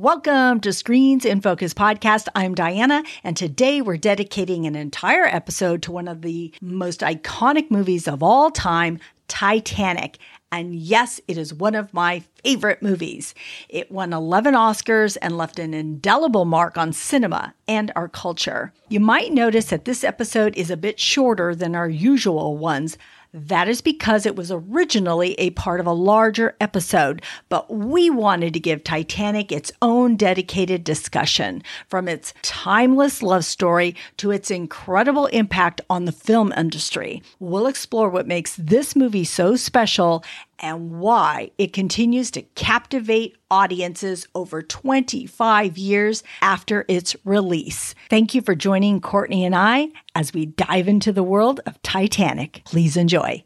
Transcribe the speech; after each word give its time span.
Welcome 0.00 0.60
to 0.60 0.72
Screens 0.72 1.24
in 1.24 1.40
Focus 1.40 1.74
podcast. 1.74 2.28
I'm 2.36 2.54
Diana, 2.54 3.02
and 3.24 3.36
today 3.36 3.80
we're 3.80 3.96
dedicating 3.96 4.64
an 4.64 4.76
entire 4.76 5.24
episode 5.24 5.82
to 5.82 5.90
one 5.90 6.06
of 6.06 6.22
the 6.22 6.54
most 6.60 7.00
iconic 7.00 7.68
movies 7.68 8.06
of 8.06 8.22
all 8.22 8.52
time, 8.52 9.00
Titanic. 9.26 10.18
And 10.52 10.72
yes, 10.72 11.20
it 11.26 11.36
is 11.36 11.52
one 11.52 11.74
of 11.74 11.92
my 11.92 12.22
favorite 12.44 12.80
movies. 12.80 13.34
It 13.68 13.90
won 13.90 14.12
11 14.12 14.54
Oscars 14.54 15.16
and 15.20 15.36
left 15.36 15.58
an 15.58 15.74
indelible 15.74 16.44
mark 16.44 16.78
on 16.78 16.92
cinema 16.92 17.52
and 17.66 17.90
our 17.96 18.08
culture. 18.08 18.72
You 18.88 19.00
might 19.00 19.32
notice 19.32 19.66
that 19.66 19.84
this 19.84 20.04
episode 20.04 20.56
is 20.56 20.70
a 20.70 20.76
bit 20.76 21.00
shorter 21.00 21.56
than 21.56 21.74
our 21.74 21.88
usual 21.88 22.56
ones. 22.56 22.96
That 23.34 23.68
is 23.68 23.80
because 23.82 24.24
it 24.24 24.36
was 24.36 24.50
originally 24.50 25.34
a 25.34 25.50
part 25.50 25.80
of 25.80 25.86
a 25.86 25.92
larger 25.92 26.56
episode, 26.60 27.22
but 27.48 27.70
we 27.72 28.08
wanted 28.08 28.54
to 28.54 28.60
give 28.60 28.82
Titanic 28.82 29.52
its 29.52 29.70
own 29.82 30.16
dedicated 30.16 30.82
discussion 30.82 31.62
from 31.88 32.08
its 32.08 32.32
timeless 32.40 33.22
love 33.22 33.44
story 33.44 33.94
to 34.16 34.30
its 34.30 34.50
incredible 34.50 35.26
impact 35.26 35.80
on 35.90 36.06
the 36.06 36.12
film 36.12 36.52
industry. 36.56 37.22
We'll 37.38 37.66
explore 37.66 38.08
what 38.08 38.26
makes 38.26 38.56
this 38.56 38.96
movie 38.96 39.24
so 39.24 39.56
special 39.56 40.24
and 40.58 40.98
why 40.98 41.50
it 41.58 41.72
continues 41.72 42.30
to 42.32 42.42
captivate 42.42 43.36
audiences 43.50 44.26
over 44.34 44.62
25 44.62 45.78
years 45.78 46.22
after 46.42 46.84
its 46.88 47.16
release. 47.24 47.94
Thank 48.10 48.34
you 48.34 48.42
for 48.42 48.54
joining 48.54 49.00
Courtney 49.00 49.44
and 49.44 49.54
I 49.54 49.88
as 50.14 50.32
we 50.32 50.46
dive 50.46 50.88
into 50.88 51.12
the 51.12 51.22
world 51.22 51.60
of 51.66 51.80
Titanic. 51.82 52.62
Please 52.64 52.96
enjoy. 52.96 53.44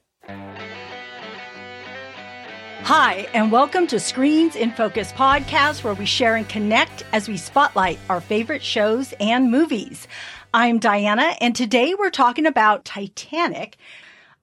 Hi, 2.85 3.29
and 3.33 3.52
welcome 3.52 3.87
to 3.87 4.01
Screens 4.01 4.57
in 4.57 4.73
Focus 4.73 5.13
podcast, 5.13 5.85
where 5.85 5.95
we 5.95 6.05
share 6.05 6.35
and 6.35 6.49
connect 6.49 7.05
as 7.13 7.29
we 7.29 7.37
spotlight 7.37 8.01
our 8.10 8.21
favorite 8.21 8.63
shows 8.63 9.15
and 9.21 9.52
movies. 9.52 10.09
I'm 10.52 10.80
Diana, 10.80 11.37
and 11.41 11.54
today 11.54 11.95
we're 11.95 12.10
talking 12.10 12.45
about 12.45 12.85
Titanic, 12.85 13.76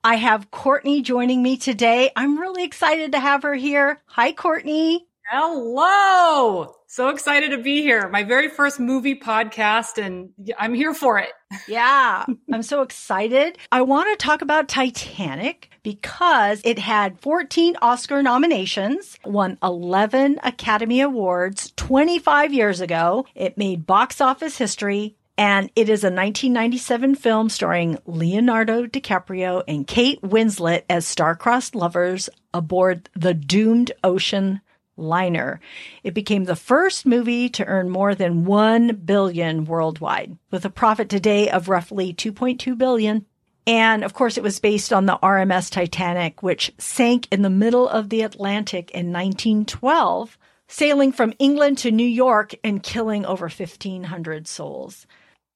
I 0.03 0.15
have 0.15 0.49
Courtney 0.49 1.01
joining 1.01 1.43
me 1.43 1.57
today. 1.57 2.09
I'm 2.15 2.39
really 2.39 2.63
excited 2.63 3.11
to 3.11 3.19
have 3.19 3.43
her 3.43 3.53
here. 3.53 4.01
Hi, 4.05 4.31
Courtney. 4.31 5.05
Hello. 5.29 6.73
So 6.87 7.09
excited 7.09 7.51
to 7.51 7.57
be 7.57 7.81
here. 7.81 8.07
My 8.07 8.23
very 8.23 8.47
first 8.47 8.79
movie 8.79 9.19
podcast, 9.19 10.01
and 10.01 10.29
I'm 10.57 10.73
here 10.73 10.93
for 10.93 11.19
it. 11.19 11.29
yeah, 11.67 12.25
I'm 12.51 12.63
so 12.63 12.81
excited. 12.81 13.57
I 13.71 13.81
want 13.81 14.09
to 14.09 14.25
talk 14.25 14.41
about 14.41 14.69
Titanic 14.69 15.69
because 15.83 16.61
it 16.63 16.79
had 16.79 17.19
14 17.19 17.75
Oscar 17.81 18.23
nominations, 18.23 19.17
won 19.25 19.57
11 19.61 20.39
Academy 20.43 21.01
Awards 21.01 21.73
25 21.75 22.53
years 22.53 22.79
ago. 22.81 23.25
It 23.35 23.57
made 23.57 23.85
box 23.85 24.21
office 24.21 24.57
history 24.57 25.15
and 25.39 25.71
it 25.73 25.87
is 25.87 26.03
a 26.03 26.11
1997 26.11 27.15
film 27.15 27.47
starring 27.47 27.97
Leonardo 28.05 28.85
DiCaprio 28.85 29.63
and 29.69 29.87
Kate 29.87 30.21
Winslet 30.21 30.83
as 30.89 31.07
star-crossed 31.07 31.75
lovers 31.75 32.29
aboard 32.53 33.09
the 33.15 33.33
doomed 33.33 33.93
ocean 34.03 34.59
liner. 34.97 35.61
It 36.03 36.13
became 36.13 36.43
the 36.43 36.57
first 36.57 37.05
movie 37.05 37.47
to 37.51 37.65
earn 37.65 37.89
more 37.89 38.15
than 38.15 38.43
1 38.43 38.97
billion 39.05 39.63
worldwide 39.63 40.37
with 40.51 40.65
a 40.65 40.69
profit 40.69 41.07
today 41.07 41.49
of 41.49 41.69
roughly 41.69 42.13
2.2 42.13 42.77
billion. 42.77 43.25
And 43.65 44.03
of 44.03 44.13
course, 44.13 44.37
it 44.37 44.43
was 44.43 44.59
based 44.59 44.91
on 44.91 45.05
the 45.05 45.19
RMS 45.23 45.71
Titanic, 45.71 46.43
which 46.43 46.73
sank 46.77 47.29
in 47.31 47.43
the 47.43 47.49
middle 47.49 47.87
of 47.87 48.09
the 48.09 48.23
Atlantic 48.23 48.91
in 48.91 49.13
1912, 49.13 50.37
sailing 50.67 51.13
from 51.13 51.33
England 51.39 51.77
to 51.77 51.91
New 51.91 52.03
York 52.03 52.55
and 52.61 52.83
killing 52.83 53.25
over 53.25 53.47
1,500 53.47 54.45
souls. 54.45 55.07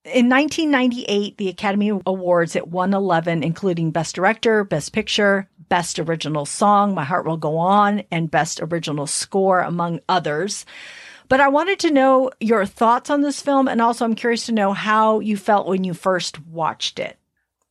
In 0.05 0.27
1998, 0.27 1.37
the 1.37 1.47
Academy 1.47 1.89
Awards 2.05 2.57
it 2.57 2.67
won 2.67 2.93
11, 2.93 3.41
including 3.41 3.91
Best 3.91 4.15
Director, 4.15 4.65
Best 4.65 4.91
Picture, 4.91 5.49
Best 5.69 5.97
Original 5.97 6.45
Song, 6.45 6.93
My 6.93 7.05
Heart 7.05 7.25
Will 7.25 7.37
Go 7.37 7.58
On, 7.58 8.03
and 8.11 8.30
Best 8.30 8.59
Original 8.61 9.08
Score, 9.08 9.61
among 9.61 10.02
others. 10.09 10.65
But 11.30 11.39
I 11.39 11.47
wanted 11.47 11.80
to 11.80 11.92
know 11.92 12.31
your 12.42 12.65
thoughts 12.65 13.09
on 13.09 13.21
this 13.21 13.42
film, 13.42 13.69
and 13.69 13.81
also 13.81 14.03
I'm 14.03 14.13
curious 14.15 14.45
to 14.47 14.52
know 14.52 14.73
how 14.73 15.21
you 15.21 15.37
felt 15.37 15.67
when 15.67 15.86
you 15.86 15.93
first 15.93 16.45
watched 16.47 16.99
it. 16.99 17.17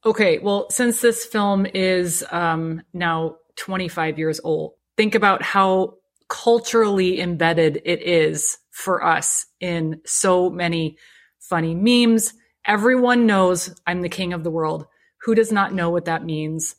Okay, 0.06 0.38
well, 0.38 0.70
since 0.70 1.02
this 1.02 1.26
film 1.26 1.66
is 1.74 2.24
um, 2.32 2.80
now 2.94 3.36
25 3.56 4.18
years 4.18 4.40
old, 4.42 4.72
think 4.96 5.14
about 5.14 5.42
how 5.42 5.98
culturally 6.28 7.20
embedded 7.20 7.82
it 7.84 8.02
is 8.02 8.56
for 8.70 9.04
us 9.04 9.44
in 9.60 10.00
so 10.06 10.48
many 10.48 10.96
funny 11.48 11.74
memes. 11.74 12.34
Everyone 12.64 13.26
knows 13.26 13.74
I'm 13.86 14.02
the 14.02 14.08
king 14.08 14.32
of 14.32 14.44
the 14.44 14.50
world. 14.50 14.86
Who 15.22 15.34
does 15.34 15.52
not 15.52 15.74
know 15.74 15.90
what 15.90 16.06
that 16.06 16.24
means? 16.24 16.76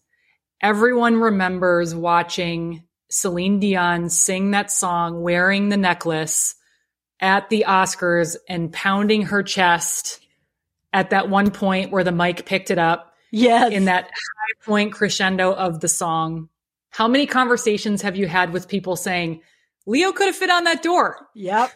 Everyone 0.61 1.17
remembers 1.17 1.93
watching 1.93 2.83
Celine 3.09 3.59
Dion 3.59 4.09
sing 4.09 4.51
that 4.51 4.71
song 4.71 5.21
wearing 5.21 5.69
the 5.69 5.77
necklace 5.77 6.55
at 7.19 7.49
the 7.49 7.65
Oscars 7.67 8.35
and 8.49 8.73
pounding 8.73 9.23
her 9.23 9.43
chest 9.43 10.19
at 10.91 11.09
that 11.09 11.29
one 11.29 11.51
point 11.51 11.91
where 11.91 12.03
the 12.03 12.11
mic 12.11 12.45
picked 12.45 12.71
it 12.71 12.77
up. 12.77 13.13
Yes. 13.31 13.71
In 13.71 13.85
that 13.85 14.05
high 14.05 14.65
point 14.65 14.93
crescendo 14.93 15.53
of 15.53 15.79
the 15.79 15.87
song. 15.87 16.49
How 16.91 17.07
many 17.07 17.25
conversations 17.25 18.01
have 18.03 18.15
you 18.15 18.27
had 18.27 18.53
with 18.53 18.67
people 18.67 18.95
saying, 18.95 19.41
Leo 19.85 20.11
could 20.11 20.27
have 20.27 20.35
fit 20.35 20.51
on 20.51 20.63
that 20.65 20.83
door? 20.83 21.27
Yep. 21.33 21.71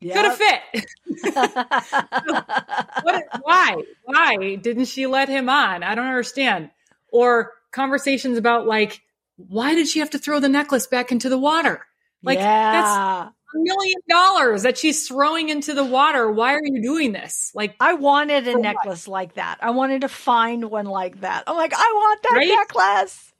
Yep. 0.00 0.16
Could 0.16 0.24
have 0.24 0.36
fit. 0.36 0.86
what, 3.02 3.24
why? 3.42 3.82
Why 4.04 4.56
didn't 4.56 4.86
she 4.86 5.06
let 5.06 5.28
him 5.28 5.48
on? 5.48 5.82
I 5.82 5.94
don't 5.94 6.06
understand. 6.06 6.70
Or 7.12 7.52
conversations 7.70 8.38
about 8.38 8.66
like, 8.66 9.02
why 9.36 9.74
did 9.74 9.88
she 9.88 9.98
have 10.00 10.10
to 10.10 10.18
throw 10.18 10.40
the 10.40 10.48
necklace 10.48 10.86
back 10.86 11.12
into 11.12 11.28
the 11.28 11.38
water? 11.38 11.84
Like 12.22 12.38
yeah. 12.38 12.72
that's 12.72 13.32
a 13.54 13.58
million 13.58 14.00
dollars 14.08 14.62
that 14.62 14.78
she's 14.78 15.06
throwing 15.06 15.48
into 15.48 15.74
the 15.74 15.84
water. 15.84 16.30
Why 16.30 16.54
are 16.54 16.60
you 16.62 16.82
doing 16.82 17.12
this? 17.12 17.50
Like 17.54 17.74
I 17.80 17.94
wanted 17.94 18.48
a 18.48 18.58
necklace 18.58 19.06
what? 19.06 19.12
like 19.12 19.34
that. 19.34 19.58
I 19.60 19.70
wanted 19.70 20.02
to 20.02 20.08
find 20.08 20.70
one 20.70 20.86
like 20.86 21.20
that. 21.20 21.44
I'm 21.46 21.56
like, 21.56 21.74
I 21.74 21.92
want 21.94 22.22
that 22.22 22.34
right? 22.34 22.48
necklace. 22.48 23.32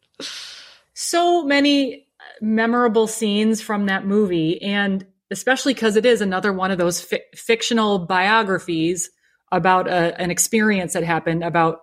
So 0.95 1.45
many 1.45 2.07
memorable 2.41 3.07
scenes 3.07 3.61
from 3.63 3.87
that 3.87 4.07
movie 4.07 4.61
and 4.63 5.07
especially 5.31 5.75
because 5.75 5.97
it 5.97 6.07
is 6.07 6.21
another 6.21 6.53
one 6.53 6.71
of 6.71 6.79
those 6.79 7.01
fi- 7.01 7.23
fictional 7.35 7.99
biographies 7.99 9.11
about 9.53 9.89
a, 9.89 10.21
an 10.21 10.31
experience 10.31 10.93
that 10.93 11.03
happened 11.03 11.43
about 11.43 11.81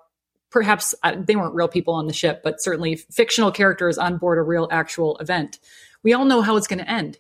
perhaps 0.50 0.96
uh, 1.04 1.16
they 1.18 1.36
weren't 1.36 1.56
real 1.56 1.68
people 1.68 1.94
on 1.94 2.08
the 2.08 2.14
ship, 2.14 2.42
but 2.44 2.62
certainly 2.62 2.96
fictional 2.96 3.52
characters 3.52 3.98
on 3.98 4.18
board 4.18 4.38
a 4.38 4.42
real 4.42 4.68
actual 4.72 5.18
event. 5.18 5.60
We 6.04 6.14
all 6.14 6.26
know 6.26 6.42
how 6.42 6.56
it's 6.56 6.68
going 6.68 6.80
to 6.80 6.90
end, 6.90 7.18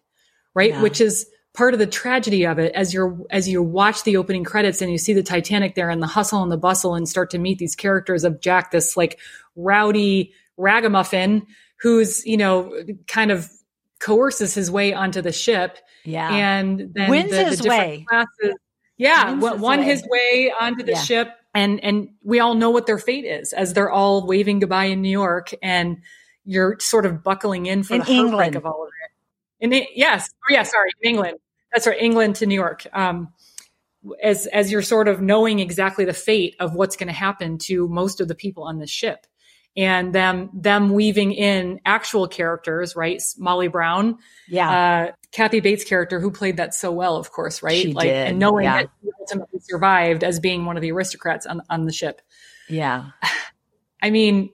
right? 0.53 0.71
Yeah. 0.71 0.81
Which 0.81 1.01
is 1.01 1.27
part 1.53 1.73
of 1.73 1.79
the 1.79 1.87
tragedy 1.87 2.45
of 2.45 2.59
it 2.59 2.71
as 2.75 2.93
you're 2.93 3.17
as 3.31 3.49
you 3.49 3.63
watch 3.63 4.03
the 4.03 4.17
opening 4.17 4.43
credits 4.43 4.81
and 4.81 4.91
you 4.91 4.97
see 4.97 5.13
the 5.13 5.23
Titanic 5.23 5.75
there 5.75 5.89
and 5.89 6.01
the 6.01 6.07
hustle 6.07 6.43
and 6.43 6.51
the 6.51 6.57
bustle 6.57 6.93
and 6.93 7.09
start 7.09 7.31
to 7.31 7.39
meet 7.39 7.57
these 7.57 7.75
characters 7.75 8.23
of 8.23 8.39
Jack, 8.41 8.71
this 8.71 8.95
like 8.95 9.19
rowdy 9.55 10.33
ragamuffin 10.55 11.45
who's, 11.79 12.25
you 12.25 12.37
know, 12.37 12.73
kind 13.07 13.31
of 13.31 13.49
coerces 13.99 14.53
his 14.53 14.69
way 14.69 14.93
onto 14.93 15.21
the 15.21 15.31
ship 15.31 15.77
yeah. 16.07 16.33
And 16.33 16.93
then 16.93 17.09
wins 17.09 17.31
the, 17.31 17.45
his 17.45 17.61
way. 17.63 18.05
Classes, 18.07 18.55
yeah, 18.97 19.31
wins 19.31 19.51
his 19.51 19.61
won 19.61 19.79
way. 19.79 19.85
his 19.85 20.07
way 20.07 20.53
onto 20.59 20.83
the 20.83 20.93
yeah. 20.93 21.01
ship. 21.01 21.29
And 21.53 21.83
and 21.83 22.09
we 22.23 22.39
all 22.39 22.55
know 22.55 22.69
what 22.69 22.85
their 22.85 22.97
fate 22.97 23.25
is 23.25 23.51
as 23.51 23.73
they're 23.73 23.91
all 23.91 24.25
waving 24.25 24.59
goodbye 24.59 24.85
in 24.85 25.01
New 25.01 25.09
York 25.09 25.53
and 25.61 25.97
you're 26.45 26.77
sort 26.79 27.05
of 27.05 27.23
buckling 27.23 27.65
in 27.65 27.83
for 27.83 27.95
in 27.95 28.01
the 28.01 28.11
England. 28.11 28.33
heartbreak 28.35 28.55
of 28.55 28.65
all 28.65 28.83
of 28.83 28.89
it. 28.89 29.63
In 29.63 29.69
the, 29.71 29.87
yes, 29.93 30.29
oh, 30.49 30.53
yeah, 30.53 30.63
sorry, 30.63 30.91
in 31.01 31.09
England. 31.09 31.39
That's 31.73 31.87
right, 31.87 31.99
England 31.99 32.35
to 32.37 32.45
New 32.45 32.55
York. 32.55 32.85
Um, 32.93 33.33
as 34.23 34.45
as 34.47 34.71
you're 34.71 34.81
sort 34.81 35.07
of 35.07 35.21
knowing 35.21 35.59
exactly 35.59 36.05
the 36.05 36.13
fate 36.13 36.55
of 36.59 36.73
what's 36.73 36.95
going 36.95 37.07
to 37.07 37.13
happen 37.13 37.57
to 37.57 37.89
most 37.89 38.21
of 38.21 38.27
the 38.27 38.35
people 38.35 38.63
on 38.63 38.79
this 38.79 38.89
ship 38.89 39.25
and 39.77 40.11
them 40.11 40.49
them 40.53 40.89
weaving 40.89 41.31
in 41.33 41.79
actual 41.85 42.27
characters, 42.27 42.95
right? 42.95 43.21
Molly 43.37 43.67
Brown, 43.67 44.17
yeah, 44.47 44.71
uh, 44.71 45.11
Kathy 45.31 45.59
Bates' 45.59 45.83
character, 45.83 46.19
who 46.19 46.31
played 46.31 46.57
that 46.57 46.73
so 46.73 46.91
well, 46.91 47.15
of 47.15 47.31
course, 47.31 47.61
right? 47.61 47.83
She 47.83 47.93
like, 47.93 48.07
did. 48.07 48.27
and 48.27 48.39
knowing 48.39 48.65
yeah. 48.65 48.81
that 48.81 48.89
she 49.03 49.09
ultimately 49.21 49.59
survived 49.61 50.23
as 50.23 50.39
being 50.39 50.65
one 50.65 50.75
of 50.75 50.81
the 50.81 50.91
aristocrats 50.91 51.45
on 51.45 51.61
on 51.69 51.85
the 51.85 51.93
ship. 51.93 52.21
Yeah, 52.67 53.11
I 54.01 54.09
mean, 54.09 54.49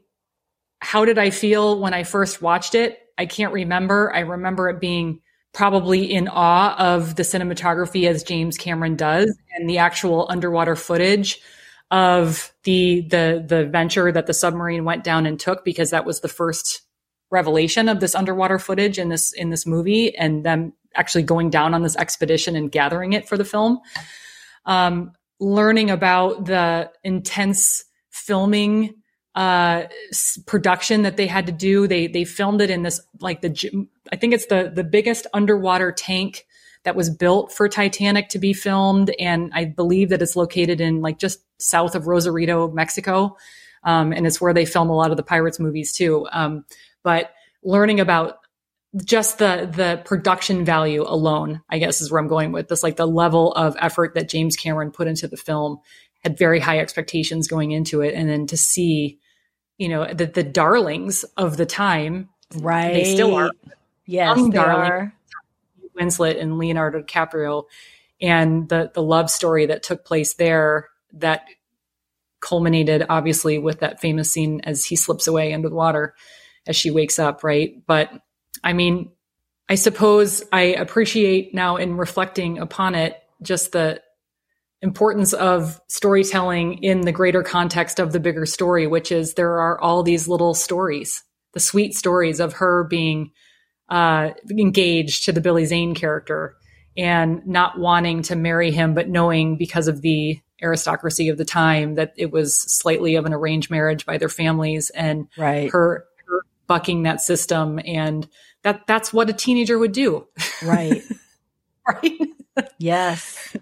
how 0.80 1.06
did 1.06 1.18
I 1.18 1.30
feel 1.30 1.80
when 1.80 1.94
I 1.94 2.04
first 2.04 2.42
watched 2.42 2.76
it? 2.76 3.00
I 3.18 3.26
can't 3.26 3.54
remember. 3.54 4.14
I 4.14 4.20
remember 4.20 4.70
it 4.70 4.82
being 4.82 5.22
probably 5.54 6.12
in 6.12 6.28
awe 6.28 6.76
of 6.78 7.16
the 7.16 7.24
cinematography 7.24 8.10
as 8.10 8.24
James 8.24 8.58
Cameron 8.58 8.96
does 8.96 9.38
and 9.56 9.70
the 9.70 9.78
actual 9.78 10.26
underwater 10.30 10.76
footage 10.76 11.40
of 11.92 12.54
the 12.64 13.02
the 13.10 13.44
the 13.46 13.66
venture 13.66 14.12
that 14.12 14.26
the 14.26 14.34
submarine 14.34 14.86
went 14.86 15.04
down 15.04 15.26
and 15.26 15.40
took 15.40 15.64
because 15.64 15.92
that 15.92 16.06
was 16.06 16.22
the 16.22 16.28
first 16.28 16.82
revelation 17.30 17.90
of 17.90 18.00
this 18.00 18.16
underwater 18.16 18.60
footage 18.60 18.98
in 18.98 19.10
this 19.10 19.34
in 19.34 19.50
this 19.50 19.66
movie 19.66 20.16
and 20.16 20.46
them 20.46 20.74
actually 20.96 21.24
going 21.24 21.50
down 21.50 21.74
on 21.74 21.82
this 21.82 21.96
expedition 21.96 22.56
and 22.56 22.72
gathering 22.72 23.14
it 23.14 23.28
for 23.28 23.38
the 23.38 23.46
film. 23.46 23.80
Um, 24.66 25.12
learning 25.40 25.90
about 25.90 26.46
the 26.46 26.92
intense 27.04 27.84
filming 28.10 28.96
uh 29.36 29.84
production 30.46 31.02
that 31.02 31.18
they 31.18 31.26
had 31.26 31.48
to 31.48 31.52
do 31.52 31.88
they 31.88 32.06
they 32.06 32.24
filmed 32.24 32.62
it 32.62 32.70
in 32.70 32.84
this 32.84 33.02
like 33.20 33.42
the 33.42 33.88
i 34.12 34.16
think 34.16 34.32
it's 34.32 34.46
the 34.46 34.72
the 34.74 34.84
biggest 34.84 35.26
underwater 35.34 35.92
tank 35.92 36.46
that 36.84 36.96
was 36.96 37.10
built 37.10 37.52
for 37.52 37.68
titanic 37.70 38.30
to 38.30 38.40
be 38.40 38.54
filmed 38.54 39.14
and 39.20 39.52
i 39.54 39.66
believe 39.66 40.10
that 40.10 40.22
it's 40.22 40.36
located 40.36 40.82
in 40.82 41.02
like 41.02 41.18
just 41.18 41.40
south 41.60 41.96
of 41.96 42.08
rosarito 42.08 42.70
mexico 42.72 43.36
um, 43.84 44.14
and 44.14 44.26
it's 44.26 44.40
where 44.40 44.54
they 44.54 44.66
film 44.66 44.90
a 44.90 44.96
lot 44.96 45.12
of 45.12 45.18
the 45.18 45.24
pirates 45.24 45.60
movies 45.60 45.94
too. 45.94 46.28
Um, 46.32 46.66
but 47.04 47.34
learning 47.64 48.00
about 48.00 48.38
just 49.04 49.40
the 49.40 49.70
the 49.74 50.00
production 50.06 50.64
value 50.64 51.02
alone 51.02 51.64
i 51.68 51.80
guess 51.80 52.00
is 52.00 52.12
where 52.12 52.22
i'm 52.22 52.28
going 52.28 52.52
with 52.52 52.68
this. 52.68 52.84
Like 52.84 52.96
the 52.96 53.08
level 53.08 53.52
of 53.54 53.76
effort 53.80 54.14
that 54.14 54.30
james 54.30 54.56
cameron 54.56 54.92
put 54.92 55.08
into 55.08 55.28
the 55.28 55.38
film 55.38 55.80
had 56.24 56.38
very 56.38 56.60
high 56.60 56.78
expectations 56.78 57.48
going 57.48 57.72
into 57.72 58.02
it. 58.02 58.14
And 58.14 58.30
then 58.30 58.46
to 58.48 58.58
see 58.58 59.18
you 59.80 59.90
know 59.90 60.14
the 60.14 60.28
the 60.28 60.44
darlings 60.44 61.24
of 61.38 61.58
the 61.58 61.66
time 61.66 62.30
right 62.58 62.94
they 62.94 63.14
still 63.16 63.34
are 63.34 63.50
yes 64.06 64.40
they 64.40 64.50
darling, 64.50 64.92
are 64.92 65.14
winslet 66.00 66.40
and 66.40 66.58
leonardo 66.58 67.02
dicaprio 67.02 67.64
and 68.22 68.70
the 68.70 68.92
the 68.94 69.04
love 69.04 69.30
story 69.30 69.66
that 69.66 69.84
took 69.84 70.06
place 70.06 70.36
there 70.36 70.90
that 71.14 71.46
culminated 72.42 73.06
obviously 73.10 73.58
with 73.58 73.80
that 73.80 74.02
famous 74.02 74.32
scene 74.32 74.62
as 74.64 74.86
he 74.86 74.96
slips 74.96 75.28
away 75.28 75.54
under 75.54 75.70
the 75.70 75.76
water 75.76 76.14
as 76.68 76.76
she 76.76 76.92
wakes 76.92 77.20
up 77.20 77.44
right? 77.44 77.84
But 77.88 78.12
i 78.64 78.74
mean 78.74 79.12
i 79.70 79.76
suppose 79.76 80.44
i 80.52 80.62
appreciate 80.62 81.54
now 81.54 81.78
in 81.78 81.98
reflecting 81.98 82.60
upon 82.60 82.96
it 82.96 83.18
just 83.42 83.72
the 83.72 84.02
importance 84.84 85.32
of 85.32 85.80
storytelling 85.88 86.84
in 86.84 87.02
the 87.02 87.12
greater 87.12 87.42
context 87.42 88.00
of 88.00 88.12
the 88.12 88.20
bigger 88.20 88.46
story, 88.46 88.86
which 88.86 89.14
is 89.14 89.34
there 89.34 89.60
are 89.60 89.80
all 89.80 90.04
these 90.04 90.28
little 90.28 90.54
stories, 90.54 91.24
the 91.54 91.60
sweet 91.62 91.96
stories 91.96 92.42
of 92.42 92.54
her 92.54 92.84
being 92.84 93.32
uh, 93.94 94.34
engaged 94.50 95.26
to 95.26 95.32
the 95.32 95.42
Billy 95.42 95.66
Zane 95.66 95.94
character 95.94 96.56
and 96.98 97.46
not 97.46 97.78
wanting 97.78 98.24
to 98.24 98.36
marry 98.36 98.72
him, 98.72 98.94
but 98.94 99.08
knowing 99.08 99.58
because 99.58 99.88
of 99.88 100.02
the 100.02 100.40
aristocracy 100.62 101.30
of 101.30 101.38
the 101.38 101.46
time 101.46 101.96
that 101.96 102.14
it 102.18 102.32
was 102.32 102.60
slightly 102.60 103.16
of 103.16 103.26
an 103.26 103.34
arranged 103.34 103.70
marriage 103.70 104.06
by 104.06 104.18
their 104.18 104.30
families 104.30 104.90
and 104.92 105.28
right. 105.38 105.72
her, 105.72 106.06
her 106.28 106.42
bucking 106.66 107.04
that 107.04 107.22
system. 107.22 107.80
And 107.86 108.28
that 108.64 108.88
that's 108.88 109.14
what 109.14 109.30
a 109.30 109.34
teenager 109.34 109.78
would 109.78 109.92
do. 109.92 110.28
Right. 110.64 111.04
right. 111.88 112.20
yes 112.80 113.56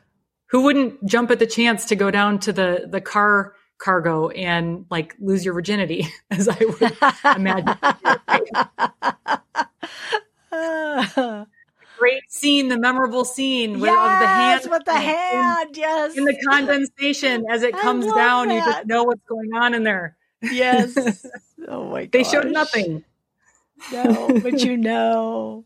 who 0.51 0.63
wouldn't 0.63 1.03
jump 1.05 1.31
at 1.31 1.39
the 1.39 1.47
chance 1.47 1.85
to 1.85 1.95
go 1.95 2.11
down 2.11 2.37
to 2.39 2.53
the 2.53 2.87
the 2.89 3.01
car 3.01 3.55
cargo 3.77 4.29
and 4.29 4.85
like 4.91 5.15
lose 5.19 5.43
your 5.43 5.53
virginity 5.53 6.07
as 6.31 6.47
i 6.47 6.57
would 6.59 6.97
imagine 7.35 7.73
great 11.97 12.23
scene 12.29 12.67
the 12.67 12.77
memorable 12.79 13.23
scene 13.23 13.77
yes, 13.77 14.13
of 14.13 14.19
the 14.19 14.27
hand 14.27 14.67
with 14.69 14.85
the 14.85 14.93
hand 14.93 15.77
in, 15.77 15.81
yes 15.81 16.17
in 16.17 16.25
the 16.25 16.35
condensation 16.49 17.45
as 17.49 17.63
it 17.63 17.77
comes 17.77 18.05
down 18.13 18.47
that. 18.47 18.55
you 18.55 18.59
just 18.59 18.85
know 18.87 19.03
what's 19.03 19.23
going 19.27 19.53
on 19.53 19.73
in 19.73 19.83
there 19.83 20.17
yes 20.41 21.25
oh 21.67 21.89
my 21.89 22.05
god 22.05 22.11
they 22.11 22.23
showed 22.23 22.47
nothing 22.47 23.03
no 23.91 24.39
but 24.41 24.61
you 24.61 24.75
know 24.77 25.63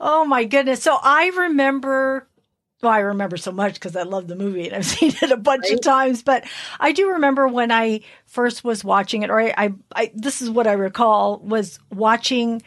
oh 0.00 0.24
my 0.24 0.44
goodness 0.44 0.82
so 0.82 0.98
i 1.02 1.28
remember 1.36 2.26
well, 2.82 2.92
I 2.92 2.98
remember 2.98 3.36
so 3.36 3.52
much 3.52 3.74
because 3.74 3.94
I 3.94 4.02
love 4.02 4.26
the 4.26 4.34
movie 4.34 4.66
and 4.66 4.74
I've 4.74 4.84
seen 4.84 5.12
it 5.22 5.30
a 5.30 5.36
bunch 5.36 5.64
right. 5.64 5.74
of 5.74 5.80
times. 5.80 6.22
But 6.22 6.44
I 6.80 6.90
do 6.90 7.10
remember 7.10 7.46
when 7.46 7.70
I 7.70 8.00
first 8.26 8.64
was 8.64 8.84
watching 8.84 9.22
it, 9.22 9.30
or 9.30 9.40
I, 9.40 9.54
I, 9.56 9.72
I, 9.94 10.12
this 10.14 10.42
is 10.42 10.50
what 10.50 10.66
I 10.66 10.72
recall 10.72 11.38
was 11.38 11.78
watching 11.92 12.60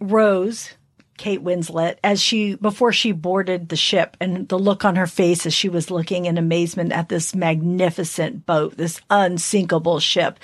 Rose, 0.00 0.74
Kate 1.16 1.42
Winslet, 1.42 1.96
as 2.04 2.20
she 2.20 2.54
before 2.56 2.92
she 2.92 3.12
boarded 3.12 3.68
the 3.68 3.76
ship, 3.76 4.16
and 4.20 4.48
the 4.48 4.58
look 4.58 4.84
on 4.84 4.96
her 4.96 5.06
face 5.06 5.46
as 5.46 5.54
she 5.54 5.68
was 5.68 5.90
looking 5.90 6.26
in 6.26 6.38
amazement 6.38 6.92
at 6.92 7.08
this 7.08 7.34
magnificent 7.34 8.46
boat, 8.46 8.76
this 8.76 9.00
unsinkable 9.10 10.00
ship 10.00 10.38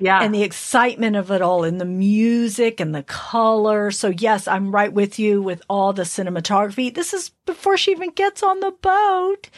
yeah. 0.00 0.22
and 0.22 0.34
the 0.34 0.42
excitement 0.42 1.14
of 1.14 1.30
it 1.30 1.42
all 1.42 1.64
and 1.64 1.80
the 1.80 1.84
music 1.84 2.80
and 2.80 2.94
the 2.94 3.02
color. 3.04 3.90
So 3.90 4.08
yes, 4.08 4.48
I'm 4.48 4.74
right 4.74 4.92
with 4.92 5.18
you 5.18 5.42
with 5.42 5.62
all 5.68 5.92
the 5.92 6.02
cinematography. 6.02 6.92
This 6.92 7.12
is 7.12 7.30
before 7.46 7.76
she 7.76 7.92
even 7.92 8.10
gets 8.10 8.42
on 8.42 8.60
the 8.60 8.72
boat. 8.72 9.50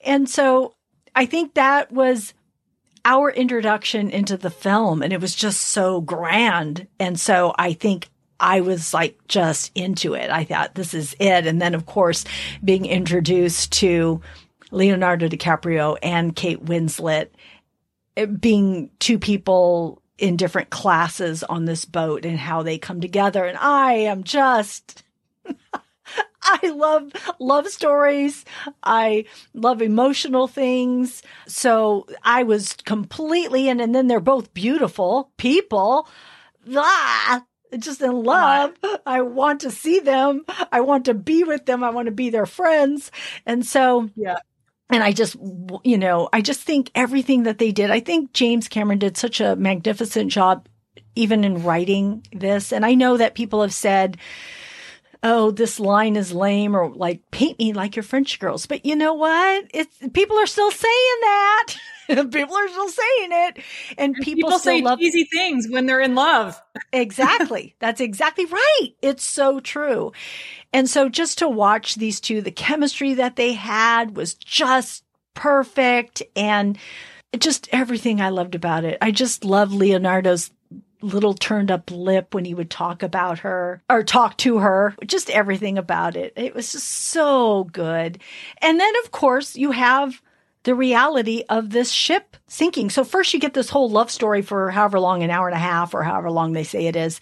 And 0.00 0.28
so 0.28 0.74
I 1.14 1.26
think 1.26 1.54
that 1.54 1.92
was 1.92 2.34
our 3.04 3.30
introduction 3.30 4.10
into 4.10 4.36
the 4.36 4.50
film 4.50 5.02
and 5.02 5.12
it 5.12 5.20
was 5.20 5.34
just 5.34 5.60
so 5.60 6.00
grand. 6.00 6.88
And 6.98 7.20
so 7.20 7.54
I 7.58 7.74
think 7.74 8.08
I 8.42 8.60
was 8.60 8.92
like 8.92 9.16
just 9.28 9.70
into 9.74 10.14
it. 10.14 10.30
I 10.30 10.44
thought 10.44 10.74
this 10.74 10.92
is 10.92 11.14
it. 11.18 11.46
And 11.46 11.62
then 11.62 11.74
of 11.74 11.86
course 11.86 12.24
being 12.62 12.84
introduced 12.84 13.72
to 13.74 14.20
Leonardo 14.72 15.28
DiCaprio 15.28 15.96
and 16.02 16.34
Kate 16.34 16.64
Winslet 16.64 17.28
being 18.40 18.90
two 18.98 19.18
people 19.18 20.02
in 20.18 20.36
different 20.36 20.70
classes 20.70 21.42
on 21.44 21.64
this 21.64 21.84
boat 21.84 22.24
and 22.24 22.38
how 22.38 22.62
they 22.62 22.78
come 22.78 23.00
together. 23.00 23.44
And 23.44 23.56
I 23.58 23.92
am 23.92 24.24
just, 24.24 25.02
I 26.42 26.68
love 26.68 27.12
love 27.38 27.68
stories. 27.68 28.44
I 28.82 29.24
love 29.54 29.80
emotional 29.80 30.48
things. 30.48 31.22
So 31.46 32.06
I 32.22 32.42
was 32.42 32.74
completely 32.84 33.68
in, 33.68 33.80
and 33.80 33.94
then 33.94 34.08
they're 34.08 34.20
both 34.20 34.52
beautiful 34.52 35.30
people. 35.36 36.08
Ah, 36.76 37.44
just 37.78 38.00
in 38.00 38.22
love. 38.22 38.74
I 39.06 39.22
want 39.22 39.60
to 39.62 39.70
see 39.70 40.00
them. 40.00 40.44
I 40.70 40.80
want 40.80 41.04
to 41.06 41.14
be 41.14 41.44
with 41.44 41.66
them. 41.66 41.82
I 41.84 41.90
want 41.90 42.06
to 42.06 42.12
be 42.12 42.30
their 42.30 42.46
friends. 42.46 43.10
And 43.46 43.64
so, 43.66 44.10
yeah 44.16 44.38
and 44.92 45.02
I 45.02 45.12
just, 45.12 45.36
you 45.84 45.96
know, 45.96 46.28
I 46.32 46.42
just 46.42 46.60
think 46.60 46.90
everything 46.94 47.44
that 47.44 47.58
they 47.58 47.72
did, 47.72 47.90
I 47.90 48.00
think 48.00 48.34
James 48.34 48.68
Cameron 48.68 48.98
did 48.98 49.16
such 49.16 49.40
a 49.40 49.56
magnificent 49.56 50.30
job 50.30 50.68
even 51.14 51.44
in 51.44 51.62
writing 51.62 52.26
this. 52.32 52.72
And 52.72 52.84
I 52.84 52.94
know 52.94 53.16
that 53.16 53.34
people 53.34 53.62
have 53.62 53.72
said, 53.72 54.18
oh, 55.22 55.50
this 55.50 55.80
line 55.80 56.16
is 56.16 56.32
lame 56.32 56.76
or 56.76 56.90
like 56.90 57.22
paint 57.30 57.58
me 57.58 57.72
like 57.72 57.96
your 57.96 58.02
French 58.02 58.38
girls. 58.38 58.66
But 58.66 58.84
you 58.84 58.94
know 58.94 59.14
what? 59.14 59.64
It's 59.72 59.96
people 60.12 60.36
are 60.38 60.46
still 60.46 60.70
saying 60.70 61.18
that. 61.22 61.74
people 62.30 62.56
are 62.56 62.68
still 62.68 62.88
saying 62.88 63.30
it. 63.30 63.58
And 63.98 64.14
people, 64.14 64.50
people 64.50 64.58
say 64.58 64.82
love- 64.82 65.00
easy 65.00 65.24
things 65.24 65.68
when 65.68 65.86
they're 65.86 66.00
in 66.00 66.14
love. 66.14 66.60
exactly. 66.92 67.74
That's 67.78 68.00
exactly 68.00 68.46
right. 68.46 68.88
It's 69.02 69.24
so 69.24 69.60
true. 69.60 70.12
And 70.72 70.88
so 70.88 71.08
just 71.08 71.38
to 71.38 71.48
watch 71.48 71.96
these 71.96 72.20
two, 72.20 72.40
the 72.40 72.50
chemistry 72.50 73.14
that 73.14 73.36
they 73.36 73.52
had 73.52 74.16
was 74.16 74.34
just 74.34 75.04
perfect 75.34 76.22
and 76.36 76.78
just 77.38 77.68
everything 77.72 78.20
I 78.20 78.28
loved 78.28 78.54
about 78.54 78.84
it. 78.84 78.98
I 79.00 79.10
just 79.10 79.44
love 79.44 79.72
Leonardo's 79.72 80.50
little 81.02 81.34
turned 81.34 81.70
up 81.70 81.90
lip 81.90 82.34
when 82.34 82.44
he 82.44 82.54
would 82.54 82.70
talk 82.70 83.02
about 83.02 83.40
her 83.40 83.82
or 83.90 84.02
talk 84.02 84.36
to 84.38 84.58
her, 84.58 84.94
just 85.06 85.30
everything 85.30 85.76
about 85.76 86.16
it. 86.16 86.32
It 86.36 86.54
was 86.54 86.72
just 86.72 86.88
so 86.88 87.64
good. 87.64 88.20
And 88.58 88.78
then, 88.78 88.92
of 89.04 89.10
course, 89.10 89.56
you 89.56 89.72
have 89.72 90.22
the 90.64 90.74
reality 90.74 91.44
of 91.48 91.70
this 91.70 91.90
ship 91.90 92.36
sinking. 92.46 92.90
So, 92.90 93.04
first, 93.04 93.34
you 93.34 93.40
get 93.40 93.54
this 93.54 93.70
whole 93.70 93.90
love 93.90 94.10
story 94.10 94.42
for 94.42 94.70
however 94.70 95.00
long, 95.00 95.22
an 95.22 95.30
hour 95.30 95.48
and 95.48 95.56
a 95.56 95.60
half 95.60 95.94
or 95.94 96.02
however 96.02 96.30
long 96.30 96.52
they 96.52 96.64
say 96.64 96.86
it 96.86 96.96
is. 96.96 97.20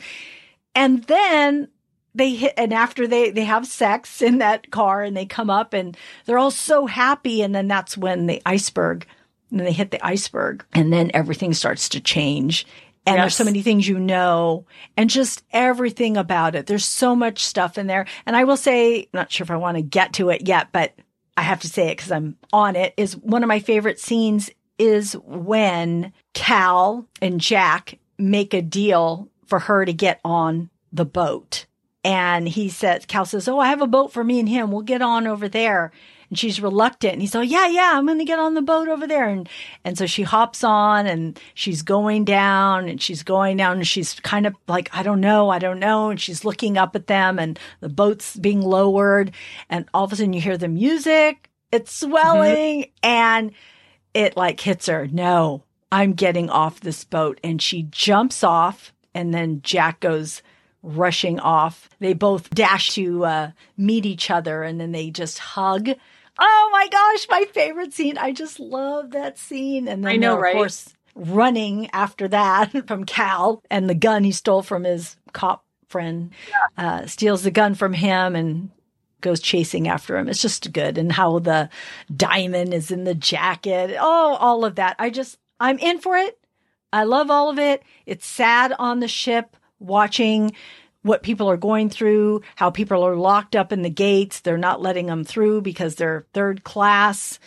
And 0.74 1.04
then 1.04 1.68
they 2.14 2.34
hit 2.34 2.54
and 2.56 2.72
after 2.72 3.06
they 3.06 3.30
they 3.30 3.44
have 3.44 3.66
sex 3.66 4.22
in 4.22 4.38
that 4.38 4.70
car 4.70 5.02
and 5.02 5.16
they 5.16 5.26
come 5.26 5.50
up 5.50 5.72
and 5.72 5.96
they're 6.24 6.38
all 6.38 6.50
so 6.50 6.86
happy 6.86 7.42
and 7.42 7.54
then 7.54 7.68
that's 7.68 7.96
when 7.96 8.26
the 8.26 8.42
iceberg 8.44 9.06
and 9.50 9.60
they 9.60 9.72
hit 9.72 9.90
the 9.90 10.04
iceberg 10.04 10.64
and 10.72 10.92
then 10.92 11.10
everything 11.14 11.54
starts 11.54 11.88
to 11.88 12.00
change 12.00 12.66
and 13.06 13.16
yes. 13.16 13.22
there's 13.22 13.36
so 13.36 13.44
many 13.44 13.62
things 13.62 13.86
you 13.86 13.98
know 13.98 14.64
and 14.96 15.08
just 15.08 15.44
everything 15.52 16.16
about 16.16 16.54
it 16.54 16.66
there's 16.66 16.84
so 16.84 17.14
much 17.14 17.44
stuff 17.44 17.78
in 17.78 17.86
there 17.86 18.06
and 18.26 18.36
i 18.36 18.44
will 18.44 18.56
say 18.56 19.08
not 19.12 19.30
sure 19.30 19.44
if 19.44 19.50
i 19.50 19.56
want 19.56 19.76
to 19.76 19.82
get 19.82 20.12
to 20.12 20.30
it 20.30 20.48
yet 20.48 20.68
but 20.72 20.92
i 21.40 21.42
have 21.42 21.60
to 21.60 21.68
say 21.68 21.88
it 21.88 21.96
because 21.96 22.12
i'm 22.12 22.36
on 22.52 22.76
it 22.76 22.94
is 22.96 23.16
one 23.16 23.42
of 23.42 23.48
my 23.48 23.58
favorite 23.58 23.98
scenes 23.98 24.50
is 24.78 25.14
when 25.24 26.12
cal 26.34 27.06
and 27.20 27.40
jack 27.40 27.98
make 28.18 28.54
a 28.54 28.62
deal 28.62 29.28
for 29.46 29.58
her 29.58 29.84
to 29.84 29.92
get 29.92 30.20
on 30.24 30.70
the 30.92 31.04
boat 31.04 31.66
and 32.02 32.48
he 32.48 32.68
says, 32.68 33.04
Cal 33.06 33.24
says, 33.24 33.46
Oh, 33.46 33.58
I 33.58 33.68
have 33.68 33.82
a 33.82 33.86
boat 33.86 34.12
for 34.12 34.24
me 34.24 34.40
and 34.40 34.48
him. 34.48 34.72
We'll 34.72 34.82
get 34.82 35.02
on 35.02 35.26
over 35.26 35.48
there. 35.48 35.92
And 36.30 36.38
she's 36.38 36.60
reluctant. 36.60 37.14
And 37.14 37.20
he's 37.20 37.34
like, 37.34 37.50
yeah, 37.50 37.66
yeah, 37.66 37.92
I'm 37.94 38.06
going 38.06 38.18
to 38.18 38.24
get 38.24 38.38
on 38.38 38.54
the 38.54 38.62
boat 38.62 38.88
over 38.88 39.06
there. 39.06 39.28
And, 39.28 39.48
and 39.84 39.98
so 39.98 40.06
she 40.06 40.22
hops 40.22 40.64
on 40.64 41.06
and 41.06 41.38
she's 41.54 41.82
going 41.82 42.24
down 42.24 42.88
and 42.88 43.02
she's 43.02 43.22
going 43.22 43.56
down 43.56 43.78
and 43.78 43.86
she's 43.86 44.14
kind 44.20 44.46
of 44.46 44.54
like, 44.68 44.88
I 44.96 45.02
don't 45.02 45.20
know, 45.20 45.50
I 45.50 45.58
don't 45.58 45.80
know. 45.80 46.10
And 46.10 46.20
she's 46.20 46.44
looking 46.44 46.78
up 46.78 46.96
at 46.96 47.08
them 47.08 47.38
and 47.38 47.58
the 47.80 47.88
boat's 47.88 48.36
being 48.36 48.62
lowered. 48.62 49.32
And 49.68 49.86
all 49.92 50.04
of 50.04 50.12
a 50.12 50.16
sudden 50.16 50.32
you 50.32 50.40
hear 50.40 50.56
the 50.56 50.68
music, 50.68 51.50
it's 51.72 51.92
swelling 51.92 52.82
mm-hmm. 52.82 52.90
and 53.02 53.50
it 54.14 54.36
like 54.36 54.60
hits 54.60 54.86
her. 54.86 55.08
No, 55.08 55.64
I'm 55.90 56.12
getting 56.12 56.48
off 56.48 56.80
this 56.80 57.04
boat. 57.04 57.40
And 57.42 57.60
she 57.60 57.82
jumps 57.90 58.44
off 58.44 58.92
and 59.14 59.34
then 59.34 59.60
Jack 59.62 60.00
goes, 60.00 60.42
rushing 60.82 61.38
off. 61.40 61.90
They 61.98 62.14
both 62.14 62.50
dash 62.50 62.92
to 62.94 63.24
uh, 63.24 63.50
meet 63.76 64.06
each 64.06 64.30
other 64.30 64.62
and 64.62 64.80
then 64.80 64.92
they 64.92 65.10
just 65.10 65.38
hug. 65.38 65.90
Oh 66.40 66.70
my 66.72 66.88
gosh, 66.88 67.26
my 67.28 67.44
favorite 67.52 67.92
scene. 67.92 68.18
I 68.18 68.32
just 68.32 68.58
love 68.58 69.10
that 69.10 69.38
scene. 69.38 69.86
And 69.86 70.04
then, 70.04 70.12
I 70.12 70.16
know, 70.16 70.38
right? 70.38 70.54
of 70.54 70.58
course, 70.58 70.94
running 71.14 71.90
after 71.92 72.26
that 72.28 72.72
from 72.86 73.04
Cal 73.04 73.62
and 73.70 73.88
the 73.88 73.94
gun 73.94 74.24
he 74.24 74.32
stole 74.32 74.62
from 74.62 74.84
his 74.84 75.16
cop 75.32 75.64
friend, 75.88 76.30
yeah. 76.48 76.84
uh, 76.84 77.06
steals 77.06 77.42
the 77.42 77.50
gun 77.50 77.74
from 77.74 77.92
him 77.92 78.34
and 78.36 78.70
goes 79.20 79.40
chasing 79.40 79.88
after 79.88 80.16
him. 80.16 80.28
It's 80.28 80.40
just 80.40 80.72
good. 80.72 80.96
And 80.96 81.12
how 81.12 81.40
the 81.40 81.68
diamond 82.14 82.72
is 82.72 82.90
in 82.90 83.04
the 83.04 83.14
jacket. 83.14 83.96
Oh, 84.00 84.36
all 84.40 84.64
of 84.64 84.76
that. 84.76 84.96
I 84.98 85.10
just, 85.10 85.38
I'm 85.58 85.78
in 85.78 85.98
for 85.98 86.16
it. 86.16 86.38
I 86.92 87.04
love 87.04 87.30
all 87.30 87.50
of 87.50 87.58
it. 87.58 87.82
It's 88.06 88.26
sad 88.26 88.72
on 88.78 89.00
the 89.00 89.08
ship 89.08 89.56
watching 89.78 90.54
what 91.02 91.22
people 91.22 91.50
are 91.50 91.56
going 91.56 91.88
through, 91.88 92.42
how 92.56 92.70
people 92.70 93.04
are 93.04 93.16
locked 93.16 93.56
up 93.56 93.72
in 93.72 93.82
the 93.82 93.90
gates. 93.90 94.40
They're 94.40 94.58
not 94.58 94.82
letting 94.82 95.06
them 95.06 95.24
through 95.24 95.62
because 95.62 95.94
they're 95.94 96.26
third 96.32 96.64
class. 96.64 97.38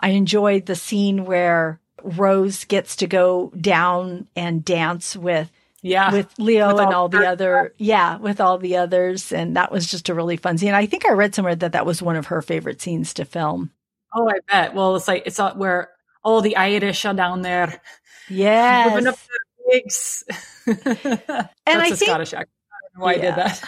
I 0.00 0.10
enjoyed 0.10 0.66
the 0.66 0.76
scene 0.76 1.24
where 1.24 1.80
Rose 2.02 2.64
gets 2.64 2.96
to 2.96 3.06
go 3.06 3.52
down 3.60 4.28
and 4.36 4.64
dance 4.64 5.16
with 5.16 5.50
yeah. 5.82 6.12
with 6.12 6.32
leo 6.38 6.74
with 6.74 6.82
and 6.82 6.94
all, 6.94 7.08
the 7.08 7.26
other 7.26 7.72
yeah 7.78 8.16
with 8.18 8.40
all 8.40 8.58
the 8.58 8.76
others. 8.76 9.32
And 9.32 9.56
that 9.56 9.72
was 9.72 9.90
just 9.90 10.08
a 10.08 10.14
really 10.14 10.36
fun 10.36 10.58
scene. 10.58 10.74
I 10.74 10.86
think 10.86 11.06
i 11.06 11.12
read 11.12 11.34
somewhere 11.34 11.56
that 11.56 11.72
that 11.72 11.86
was 11.86 12.02
one 12.02 12.16
of 12.16 12.26
her 12.26 12.42
favorite 12.42 12.80
scenes 12.80 13.14
to 13.14 13.24
film. 13.24 13.70
Oh 14.14 14.28
i 14.28 14.38
bet. 14.48 14.74
Well 14.74 14.96
it's 14.96 15.08
like 15.08 15.24
it's 15.26 15.38
where 15.38 15.90
all 16.22 16.40
the 16.40 16.56
irish 16.56 17.04
are 17.04 17.14
down 17.14 17.42
there. 17.42 17.80
Yeah 18.30 18.94
and 20.66 21.48
I 21.66 21.90
think, 21.90 21.96
Scottish 21.96 22.34
accent. 22.34 22.57
Why 22.98 23.14
yeah. 23.14 23.18
I 23.18 23.24
did 23.24 23.34
that. 23.36 23.60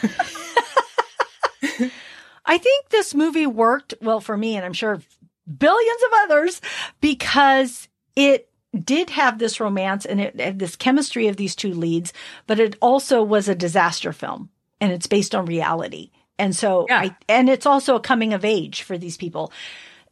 I 2.47 2.59
think 2.59 2.89
this 2.89 3.15
movie 3.15 3.47
worked 3.47 3.95
well 4.01 4.21
for 4.21 4.37
me, 4.37 4.57
and 4.57 4.65
I'm 4.65 4.73
sure 4.73 5.01
billions 5.59 6.03
of 6.03 6.11
others, 6.25 6.61
because 7.01 7.89
it 8.17 8.51
did 8.85 9.11
have 9.11 9.39
this 9.39 9.61
romance 9.61 10.05
and 10.05 10.21
it 10.21 10.39
had 10.39 10.59
this 10.59 10.77
chemistry 10.77 11.27
of 11.29 11.37
these 11.37 11.57
two 11.57 11.73
leads, 11.73 12.13
but 12.47 12.61
it 12.61 12.77
also 12.81 13.23
was 13.23 13.49
a 13.49 13.55
disaster 13.55 14.13
film 14.13 14.49
and 14.81 14.93
it's 14.93 15.07
based 15.07 15.35
on 15.35 15.47
reality. 15.47 16.11
And 16.39 16.55
so 16.55 16.87
yeah. 16.89 17.01
I, 17.01 17.17
and 17.29 17.49
it's 17.49 17.67
also 17.67 17.97
a 17.97 18.01
coming 18.01 18.33
of 18.33 18.45
age 18.45 18.83
for 18.83 18.97
these 18.97 19.17
people. 19.17 19.53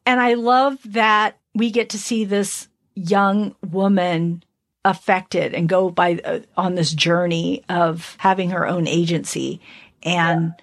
And 0.04 0.20
I 0.20 0.34
love 0.34 0.78
that 0.86 1.38
we 1.54 1.70
get 1.70 1.90
to 1.90 1.98
see 1.98 2.24
this 2.24 2.68
young 2.94 3.54
woman 3.70 4.42
affected 4.84 5.54
and 5.54 5.68
go 5.68 5.90
by 5.90 6.20
uh, 6.24 6.40
on 6.56 6.74
this 6.74 6.92
journey 6.92 7.64
of 7.68 8.16
having 8.18 8.50
her 8.50 8.66
own 8.66 8.86
agency 8.86 9.60
and 10.02 10.54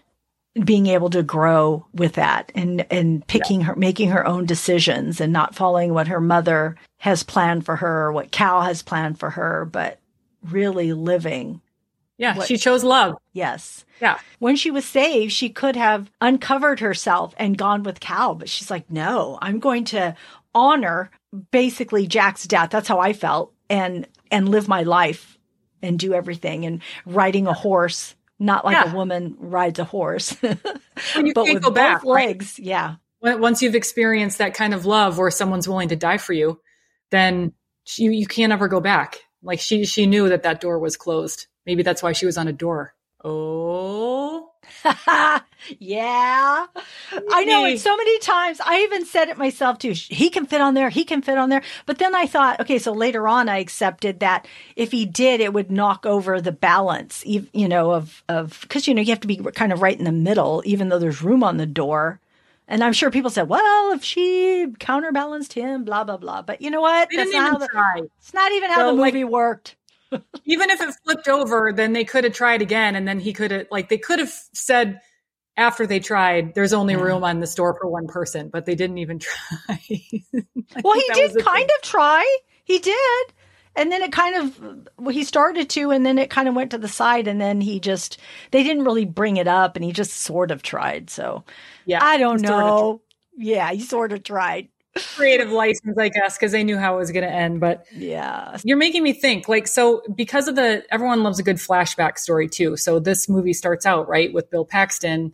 yeah. 0.55 0.63
being 0.63 0.87
able 0.87 1.09
to 1.09 1.21
grow 1.21 1.85
with 1.93 2.13
that 2.13 2.51
and 2.55 2.85
and 2.91 3.25
picking 3.27 3.59
yeah. 3.59 3.67
her 3.67 3.75
making 3.75 4.09
her 4.09 4.25
own 4.25 4.45
decisions 4.45 5.19
and 5.19 5.33
not 5.33 5.53
following 5.53 5.93
what 5.93 6.07
her 6.07 6.21
mother 6.21 6.75
has 6.97 7.23
planned 7.23 7.65
for 7.65 7.75
her 7.75 8.05
or 8.05 8.11
what 8.11 8.31
Cal 8.31 8.61
has 8.61 8.81
planned 8.81 9.19
for 9.19 9.29
her 9.31 9.65
but 9.65 9.99
really 10.43 10.93
living 10.93 11.61
yeah, 12.17 12.37
what, 12.37 12.47
she 12.47 12.57
chose 12.57 12.83
love. 12.83 13.17
Yes. 13.33 13.83
Yeah. 14.01 14.19
When 14.39 14.55
she 14.55 14.71
was 14.71 14.85
saved, 14.85 15.33
she 15.33 15.49
could 15.49 15.75
have 15.75 16.09
uncovered 16.21 16.79
herself 16.79 17.33
and 17.37 17.57
gone 17.57 17.83
with 17.83 17.99
Cal, 17.99 18.35
but 18.35 18.49
she's 18.49 18.71
like, 18.71 18.89
no, 18.89 19.37
I'm 19.41 19.59
going 19.59 19.83
to 19.85 20.15
honor 20.53 21.11
basically 21.51 22.07
Jack's 22.07 22.45
death. 22.45 22.69
That's 22.69 22.87
how 22.87 22.99
I 22.99 23.11
felt 23.11 23.53
and 23.69 24.07
and 24.31 24.49
live 24.49 24.67
my 24.67 24.83
life 24.83 25.37
and 25.81 25.99
do 25.99 26.13
everything. 26.13 26.65
And 26.65 26.81
riding 27.05 27.47
a 27.47 27.53
horse 27.53 28.15
not 28.37 28.65
like 28.65 28.75
yeah. 28.75 28.91
a 28.91 28.95
woman 28.95 29.35
rides 29.39 29.79
a 29.79 29.85
horse 29.85 30.33
but 30.41 30.63
with 31.13 31.61
both 31.61 31.73
back, 31.73 32.03
legs. 32.03 32.59
Right? 32.59 32.67
yeah 32.67 32.95
once 33.21 33.61
you've 33.61 33.75
experienced 33.75 34.39
that 34.39 34.53
kind 34.53 34.73
of 34.73 34.85
love 34.85 35.17
where 35.17 35.31
someone's 35.31 35.69
willing 35.69 35.87
to 35.87 35.95
die 35.95 36.17
for 36.17 36.33
you 36.33 36.59
then 37.11 37.53
you 37.97 38.11
you 38.11 38.27
can't 38.27 38.53
ever 38.53 38.67
go 38.67 38.79
back. 38.79 39.19
Like 39.41 39.59
she 39.59 39.85
she 39.85 40.05
knew 40.05 40.29
that 40.29 40.43
that 40.43 40.61
door 40.61 40.79
was 40.79 40.97
closed. 40.97 41.47
Maybe 41.65 41.83
that's 41.83 42.03
why 42.03 42.13
she 42.13 42.25
was 42.25 42.37
on 42.37 42.47
a 42.47 42.53
door. 42.53 42.93
Oh 43.23 44.44
yeah. 45.79 46.65
I 47.31 47.45
know 47.45 47.65
it 47.65 47.79
so 47.79 47.95
many 47.97 48.19
times. 48.19 48.61
I 48.63 48.81
even 48.81 49.05
said 49.05 49.29
it 49.29 49.37
myself 49.37 49.79
too. 49.79 49.91
He 49.91 50.29
can 50.29 50.45
fit 50.45 50.61
on 50.61 50.75
there. 50.75 50.89
He 50.89 51.03
can 51.03 51.21
fit 51.21 51.37
on 51.37 51.49
there. 51.49 51.63
But 51.85 51.97
then 51.97 52.13
I 52.13 52.27
thought, 52.27 52.59
okay, 52.59 52.77
so 52.77 52.91
later 52.91 53.27
on 53.27 53.49
I 53.49 53.57
accepted 53.57 54.19
that 54.19 54.47
if 54.75 54.91
he 54.91 55.05
did, 55.05 55.41
it 55.41 55.53
would 55.53 55.71
knock 55.71 56.05
over 56.05 56.39
the 56.39 56.51
balance, 56.51 57.23
you 57.25 57.67
know, 57.67 57.91
of, 57.91 58.23
of, 58.29 58.65
cause 58.69 58.87
you 58.87 58.93
know, 58.93 59.01
you 59.01 59.11
have 59.11 59.21
to 59.21 59.27
be 59.27 59.37
kind 59.37 59.73
of 59.73 59.81
right 59.81 59.97
in 59.97 60.05
the 60.05 60.11
middle, 60.11 60.61
even 60.65 60.89
though 60.89 60.99
there's 60.99 61.21
room 61.21 61.43
on 61.43 61.57
the 61.57 61.65
door. 61.65 62.19
And 62.67 62.83
I'm 62.83 62.93
sure 62.93 63.11
people 63.11 63.29
said, 63.29 63.47
well, 63.47 63.91
if 63.91 64.03
she 64.03 64.73
counterbalanced 64.79 65.53
him, 65.53 65.83
blah, 65.83 66.03
blah, 66.03 66.17
blah. 66.17 66.41
But 66.41 66.61
you 66.61 66.71
know 66.71 66.81
what? 66.81 67.09
That's 67.15 67.31
not 67.31 67.51
how 67.51 67.57
the, 67.57 67.67
try. 67.67 68.01
It's 68.19 68.33
not 68.33 68.51
even 68.51 68.69
how 68.71 68.77
so, 68.77 68.95
the 68.95 69.03
movie 69.03 69.23
like, 69.23 69.31
worked. 69.31 69.75
Even 70.45 70.69
if 70.69 70.81
it 70.81 70.95
flipped 71.03 71.27
over, 71.27 71.73
then 71.73 71.93
they 71.93 72.03
could 72.03 72.23
have 72.23 72.33
tried 72.33 72.61
again. 72.61 72.95
And 72.95 73.07
then 73.07 73.19
he 73.19 73.33
could 73.33 73.51
have, 73.51 73.67
like, 73.71 73.89
they 73.89 73.97
could 73.97 74.19
have 74.19 74.33
said, 74.53 75.01
after 75.57 75.87
they 75.87 75.99
tried, 75.99 76.53
there's 76.53 76.73
only 76.73 76.95
room 76.95 77.23
on 77.23 77.39
the 77.39 77.47
store 77.47 77.77
for 77.79 77.89
one 77.89 78.07
person, 78.07 78.49
but 78.49 78.65
they 78.65 78.75
didn't 78.75 78.97
even 78.97 79.19
try. 79.19 79.79
well, 80.83 80.93
he 80.93 81.09
did 81.13 81.33
kind 81.43 81.67
thing. 81.67 81.69
of 81.77 81.81
try. 81.81 82.37
He 82.63 82.79
did. 82.79 83.25
And 83.77 83.91
then 83.91 84.01
it 84.01 84.13
kind 84.13 84.35
of, 84.37 84.87
well, 84.97 85.13
he 85.13 85.25
started 85.25 85.69
to, 85.71 85.91
and 85.91 86.05
then 86.05 86.17
it 86.17 86.29
kind 86.29 86.47
of 86.47 86.55
went 86.55 86.71
to 86.71 86.77
the 86.77 86.87
side, 86.87 87.27
and 87.27 87.41
then 87.41 87.59
he 87.59 87.81
just, 87.81 88.17
they 88.51 88.63
didn't 88.63 88.85
really 88.85 89.03
bring 89.03 89.35
it 89.35 89.47
up, 89.47 89.75
and 89.75 89.83
he 89.83 89.91
just 89.91 90.13
sort 90.13 90.49
of 90.49 90.63
tried. 90.63 91.09
So, 91.09 91.43
yeah, 91.85 92.01
I 92.01 92.17
don't 92.17 92.41
know. 92.41 92.49
Sort 92.49 92.95
of 92.95 92.99
yeah, 93.37 93.71
he 93.71 93.81
sort 93.81 94.11
of 94.11 94.23
tried 94.23 94.69
creative 95.15 95.51
license, 95.51 95.97
I 95.97 96.09
guess, 96.09 96.37
because 96.37 96.51
they 96.51 96.63
knew 96.63 96.77
how 96.77 96.95
it 96.95 96.97
was 96.99 97.11
going 97.11 97.25
to 97.25 97.33
end. 97.33 97.59
But 97.59 97.85
yeah, 97.93 98.57
you're 98.63 98.77
making 98.77 99.03
me 99.03 99.13
think. 99.13 99.47
Like, 99.47 99.67
so 99.67 100.03
because 100.15 100.47
of 100.47 100.55
the 100.55 100.83
everyone 100.91 101.23
loves 101.23 101.39
a 101.39 101.43
good 101.43 101.57
flashback 101.57 102.17
story 102.17 102.47
too. 102.47 102.77
So 102.77 102.99
this 102.99 103.27
movie 103.27 103.53
starts 103.53 103.85
out 103.85 104.07
right 104.07 104.33
with 104.33 104.49
Bill 104.49 104.65
Paxton 104.65 105.33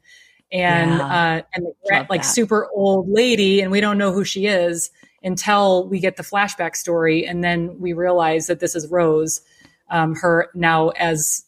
and 0.52 0.92
yeah. 0.92 1.06
uh, 1.06 1.42
and 1.54 1.66
the 1.66 2.06
like 2.10 2.22
that. 2.22 2.28
super 2.28 2.70
old 2.74 3.10
lady, 3.10 3.62
and 3.62 3.72
we 3.72 3.82
don't 3.82 3.98
know 3.98 4.12
who 4.12 4.24
she 4.24 4.48
is 4.48 4.90
until 5.24 5.88
we 5.88 6.00
get 6.00 6.18
the 6.18 6.24
flashback 6.24 6.76
story, 6.76 7.26
and 7.26 7.44
then 7.44 7.80
we 7.80 7.94
realize 7.94 8.48
that 8.48 8.60
this 8.60 8.76
is 8.76 8.88
Rose, 8.88 9.42
um, 9.90 10.16
her 10.16 10.50
now 10.56 10.90
as 10.90 11.46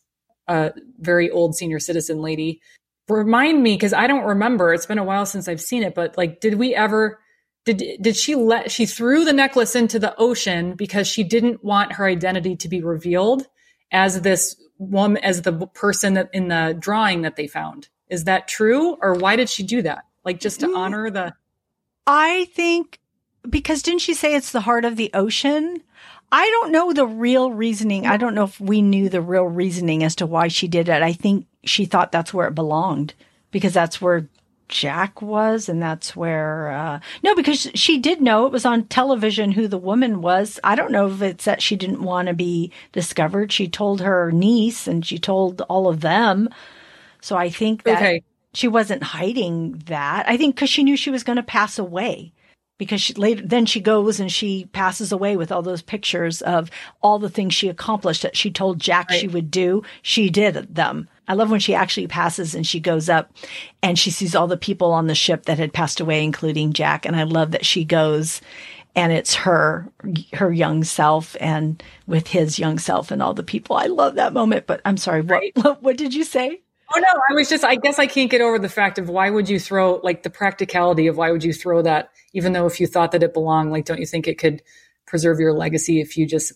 a 0.48 0.72
very 1.00 1.30
old 1.30 1.56
senior 1.56 1.80
citizen 1.80 2.22
lady. 2.22 2.62
Remind 3.10 3.62
me 3.62 3.74
because 3.74 3.94
I 3.94 4.08
don't 4.08 4.24
remember. 4.24 4.74
It's 4.74 4.86
been 4.86 5.00
a 5.00 5.04
while 5.04 5.26
since 5.26 5.48
I've 5.48 5.60
seen 5.62 5.84
it, 5.84 5.96
but 5.96 6.18
like, 6.18 6.40
did 6.40 6.56
we 6.56 6.76
ever? 6.76 7.20
Did 7.66 8.02
did 8.02 8.16
she 8.16 8.36
let 8.36 8.72
she 8.72 8.86
threw 8.86 9.24
the 9.24 9.34
necklace 9.34 9.76
into 9.76 10.00
the 10.00 10.16
ocean 10.18 10.74
because 10.76 11.08
she 11.08 11.24
didn't 11.24 11.64
want 11.64 11.94
her 11.94 12.06
identity 12.06 12.56
to 12.58 12.68
be 12.68 12.82
revealed 12.82 13.48
as 13.92 14.22
this 14.22 14.56
woman 14.78 15.24
as 15.24 15.44
the 15.44 15.68
person 15.68 16.16
that 16.16 16.30
in 16.34 16.50
the 16.50 16.76
drawing 16.78 17.22
that 17.22 17.36
they 17.36 17.48
found. 17.48 17.90
Is 18.10 18.26
that 18.26 18.48
true? 18.48 18.98
Or 19.02 19.14
why 19.14 19.36
did 19.36 19.50
she 19.50 19.64
do 19.64 19.82
that? 19.84 20.06
Like 20.26 20.40
just 20.40 20.60
to 20.62 20.68
mm. 20.68 20.78
honor 20.78 21.10
the 21.10 21.34
i 22.06 22.46
think 22.54 23.00
because 23.50 23.82
didn't 23.82 24.02
she 24.02 24.14
say 24.14 24.36
it's 24.36 24.52
the 24.52 24.62
heart 24.62 24.86
of 24.86 24.96
the 24.96 25.12
ocean? 25.14 25.82
I 26.32 26.46
don't 26.50 26.72
know 26.72 26.94
the 26.94 27.06
real 27.06 27.52
reasoning. 27.52 28.08
I 28.08 28.18
don't 28.18 28.34
know 28.34 28.46
if 28.46 28.60
we 28.60 28.82
knew 28.82 29.10
the 29.10 29.22
real 29.22 29.44
reasoning 29.46 30.04
as 30.04 30.16
to 30.16 30.26
why 30.26 30.48
she 30.48 30.68
did 30.68 30.90
it. 30.90 31.04
I 31.04 31.14
think 31.14 31.46
she 31.64 31.86
thought 31.86 32.12
that's 32.12 32.34
where 32.34 32.48
it 32.48 32.56
belonged 32.56 33.14
because 33.52 33.74
that's 33.74 34.02
where 34.02 34.28
Jack 34.68 35.22
was, 35.22 35.70
and 35.70 35.82
that's 35.82 36.16
where 36.16 36.72
uh, 36.72 37.00
no, 37.24 37.36
because 37.36 37.70
she 37.76 38.00
did 38.00 38.22
know 38.22 38.46
it 38.46 38.52
was 38.52 38.66
on 38.66 38.86
television 38.86 39.52
who 39.52 39.68
the 39.68 39.78
woman 39.78 40.22
was. 40.22 40.60
I 40.64 40.76
don't 40.76 40.92
know 40.92 41.08
if 41.08 41.22
it's 41.22 41.46
that 41.46 41.62
she 41.62 41.76
didn't 41.76 42.04
want 42.04 42.28
to 42.28 42.34
be 42.34 42.72
discovered. 42.92 43.52
She 43.52 43.68
told 43.68 44.02
her 44.02 44.32
niece, 44.32 44.88
and 44.88 45.06
she 45.06 45.18
told 45.18 45.62
all 45.62 45.88
of 45.88 46.02
them. 46.02 46.50
So 47.22 47.38
I 47.38 47.50
think 47.50 47.84
that 47.84 47.98
okay. 47.98 48.24
she 48.54 48.68
wasn't 48.68 49.04
hiding 49.04 49.84
that. 49.86 50.28
I 50.28 50.38
think 50.38 50.56
because 50.56 50.70
she 50.70 50.84
knew 50.84 50.98
she 50.98 51.12
was 51.12 51.24
going 51.24 51.38
to 51.38 51.44
pass 51.44 51.80
away. 51.80 52.34
Because 52.80 53.02
she, 53.02 53.14
later, 53.14 53.46
then 53.46 53.66
she 53.66 53.80
goes 53.80 54.20
and 54.20 54.32
she 54.32 54.66
passes 54.74 55.12
away 55.12 55.38
with 55.38 55.52
all 55.52 55.62
those 55.62 55.84
pictures 55.84 56.42
of 56.42 56.72
all 57.02 57.20
the 57.20 57.30
things 57.30 57.54
she 57.54 57.70
accomplished 57.70 58.24
that 58.24 58.36
she 58.36 58.50
told 58.52 58.80
Jack 58.80 59.10
right. 59.10 59.20
she 59.20 59.28
would 59.28 59.52
do. 59.52 59.84
She 60.02 60.30
did 60.30 60.74
them. 60.74 61.08
I 61.28 61.34
love 61.36 61.50
when 61.50 61.60
she 61.60 61.74
actually 61.76 62.08
passes 62.08 62.54
and 62.54 62.66
she 62.66 62.80
goes 62.80 63.10
up 63.10 63.32
and 63.82 63.98
she 63.98 64.12
sees 64.12 64.36
all 64.36 64.48
the 64.48 64.58
people 64.58 64.92
on 64.92 65.08
the 65.08 65.16
ship 65.16 65.46
that 65.46 65.60
had 65.60 65.74
passed 65.74 66.00
away, 66.00 66.24
including 66.24 66.74
Jack. 66.74 67.06
And 67.06 67.16
I 67.16 67.24
love 67.24 67.52
that 67.52 67.66
she 67.66 67.86
goes 67.86 68.42
and 68.96 69.12
it's 69.12 69.34
her, 69.34 69.90
her 70.34 70.52
young 70.52 70.84
self 70.84 71.36
and 71.40 71.82
with 72.06 72.28
his 72.28 72.60
young 72.60 72.78
self 72.78 73.10
and 73.10 73.24
all 73.24 73.34
the 73.34 73.44
people. 73.44 73.76
I 73.76 73.86
love 73.86 74.16
that 74.16 74.34
moment, 74.34 74.68
but 74.68 74.82
I'm 74.86 74.98
sorry. 74.98 75.22
What, 75.22 75.44
what, 75.56 75.82
what 75.84 75.98
did 75.98 76.14
you 76.14 76.24
say? 76.24 76.62
Oh 76.96 77.00
no, 77.00 77.08
I 77.30 77.34
was 77.34 77.50
just 77.50 77.64
I 77.64 77.76
guess 77.76 77.98
I 77.98 78.06
can't 78.06 78.30
get 78.30 78.42
over 78.42 78.60
the 78.60 78.70
fact 78.70 79.00
of 79.00 79.10
why 79.10 79.30
would 79.30 79.50
you 79.50 79.60
throw 79.60 80.00
like 80.04 80.22
the 80.22 80.30
practicality 80.30 81.08
of 81.08 81.18
why 81.18 81.32
would 81.32 81.44
you 81.44 81.54
throw 81.54 81.82
that 81.82 82.12
even 82.34 82.54
though 82.54 82.68
if 82.68 82.80
you 82.80 82.86
thought 82.86 83.14
that 83.14 83.24
it 83.24 83.34
belonged 83.34 83.72
like 83.72 83.86
don't 83.86 84.00
you 84.00 84.06
think 84.06 84.28
it 84.28 84.38
could 84.38 84.62
preserve 85.08 85.40
your 85.40 85.54
legacy 85.54 86.02
if 86.02 86.18
you 86.18 86.28
just 86.28 86.52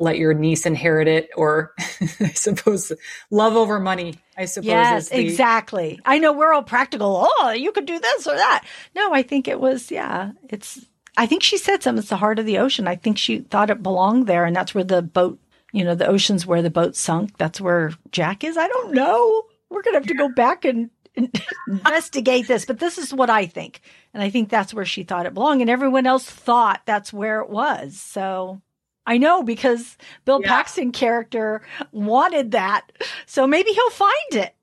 let 0.00 0.18
your 0.18 0.34
niece 0.34 0.66
inherit 0.66 1.08
it 1.08 1.30
or 1.36 1.74
I 2.20 2.28
suppose 2.28 2.92
love 3.30 3.56
over 3.56 3.80
money 3.80 4.14
I 4.36 4.44
suppose 4.44 4.66
Yes, 4.66 5.08
the, 5.08 5.20
exactly. 5.20 6.00
I 6.04 6.18
know 6.18 6.32
we're 6.32 6.52
all 6.52 6.62
practical. 6.62 7.26
Oh, 7.28 7.50
you 7.50 7.72
could 7.72 7.86
do 7.86 7.98
this 7.98 8.26
or 8.26 8.36
that. 8.36 8.64
No, 8.94 9.12
I 9.12 9.22
think 9.22 9.48
it 9.48 9.60
was 9.60 9.90
yeah, 9.90 10.32
it's 10.48 10.84
I 11.16 11.26
think 11.26 11.42
she 11.42 11.58
said 11.58 11.82
something 11.82 12.00
it's 12.00 12.10
the 12.10 12.16
heart 12.16 12.38
of 12.38 12.46
the 12.46 12.58
ocean. 12.58 12.86
I 12.86 12.96
think 12.96 13.18
she 13.18 13.40
thought 13.40 13.70
it 13.70 13.82
belonged 13.82 14.26
there 14.26 14.44
and 14.44 14.54
that's 14.54 14.74
where 14.74 14.84
the 14.84 15.02
boat 15.02 15.38
you 15.72 15.84
know, 15.84 15.94
the 15.94 16.06
ocean's 16.06 16.46
where 16.46 16.62
the 16.62 16.70
boat 16.70 16.96
sunk. 16.96 17.36
That's 17.36 17.60
where 17.60 17.92
Jack 18.10 18.44
is. 18.44 18.56
I 18.56 18.68
don't 18.68 18.94
know. 18.94 19.44
We're 19.70 19.82
going 19.82 19.94
to 19.94 20.00
have 20.00 20.06
to 20.08 20.14
go 20.14 20.30
back 20.30 20.64
and 20.64 20.90
investigate 21.68 22.48
this, 22.48 22.64
but 22.64 22.78
this 22.78 22.98
is 22.98 23.12
what 23.12 23.30
I 23.30 23.46
think. 23.46 23.80
And 24.14 24.22
I 24.22 24.30
think 24.30 24.48
that's 24.48 24.72
where 24.72 24.86
she 24.86 25.02
thought 25.02 25.26
it 25.26 25.34
belonged. 25.34 25.60
And 25.60 25.70
everyone 25.70 26.06
else 26.06 26.24
thought 26.24 26.82
that's 26.86 27.12
where 27.12 27.40
it 27.40 27.50
was. 27.50 28.00
So 28.00 28.62
I 29.08 29.16
know 29.18 29.42
because 29.42 29.96
Bill 30.26 30.40
Yeah. 30.42 30.48
Paxton 30.48 30.92
character 30.92 31.62
wanted 31.92 32.52
that. 32.52 32.92
So 33.26 33.46
maybe 33.46 33.70
he'll 33.72 33.90
find 33.90 34.32
it. 34.32 34.54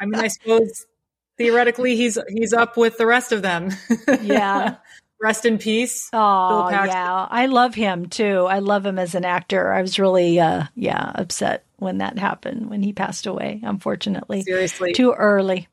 I 0.00 0.06
mean 0.06 0.14
I 0.20 0.28
suppose 0.28 0.86
theoretically 1.36 1.96
he's 1.96 2.16
he's 2.28 2.52
up 2.52 2.76
with 2.76 2.96
the 2.96 3.06
rest 3.06 3.32
of 3.32 3.42
them. 3.42 3.70
Yeah. 4.22 4.76
Rest 5.22 5.44
in 5.44 5.58
peace. 5.58 6.08
Oh, 6.14 6.70
yeah. 6.70 7.26
I 7.30 7.44
love 7.44 7.74
him 7.74 8.06
too. 8.06 8.46
I 8.46 8.60
love 8.60 8.86
him 8.86 8.98
as 8.98 9.14
an 9.14 9.26
actor. 9.26 9.70
I 9.70 9.82
was 9.82 9.98
really, 9.98 10.40
uh, 10.40 10.64
yeah, 10.74 11.12
upset 11.14 11.66
when 11.76 11.98
that 11.98 12.18
happened, 12.18 12.70
when 12.70 12.82
he 12.82 12.94
passed 12.94 13.26
away, 13.26 13.60
unfortunately. 13.62 14.40
Seriously. 14.44 14.94
Too 14.94 15.12
early. 15.12 15.68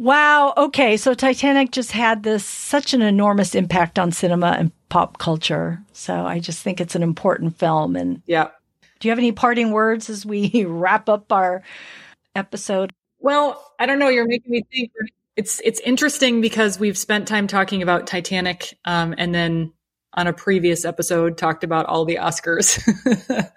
Wow. 0.00 0.54
Okay. 0.56 0.96
So 0.96 1.12
Titanic 1.12 1.72
just 1.72 1.92
had 1.92 2.22
this 2.22 2.42
such 2.42 2.94
an 2.94 3.02
enormous 3.02 3.54
impact 3.54 3.98
on 3.98 4.12
cinema 4.12 4.56
and 4.58 4.72
pop 4.88 5.18
culture. 5.18 5.78
So 5.92 6.24
I 6.24 6.40
just 6.40 6.62
think 6.62 6.80
it's 6.80 6.94
an 6.94 7.02
important 7.02 7.58
film. 7.58 7.96
And 7.96 8.22
yeah. 8.24 8.48
do 8.98 9.08
you 9.08 9.10
have 9.10 9.18
any 9.18 9.32
parting 9.32 9.72
words 9.72 10.08
as 10.08 10.24
we 10.24 10.64
wrap 10.66 11.10
up 11.10 11.30
our 11.30 11.62
episode? 12.34 12.94
Well, 13.18 13.62
I 13.78 13.84
don't 13.84 13.98
know. 13.98 14.08
You're 14.08 14.26
making 14.26 14.50
me 14.50 14.64
think. 14.72 14.90
It's 15.36 15.60
it's 15.62 15.80
interesting 15.80 16.40
because 16.40 16.80
we've 16.80 16.96
spent 16.96 17.28
time 17.28 17.46
talking 17.46 17.82
about 17.82 18.06
Titanic, 18.06 18.78
um, 18.86 19.14
and 19.18 19.34
then 19.34 19.70
on 20.14 20.26
a 20.26 20.32
previous 20.32 20.86
episode 20.86 21.36
talked 21.36 21.62
about 21.62 21.84
all 21.84 22.06
the 22.06 22.16
Oscars. 22.16 22.82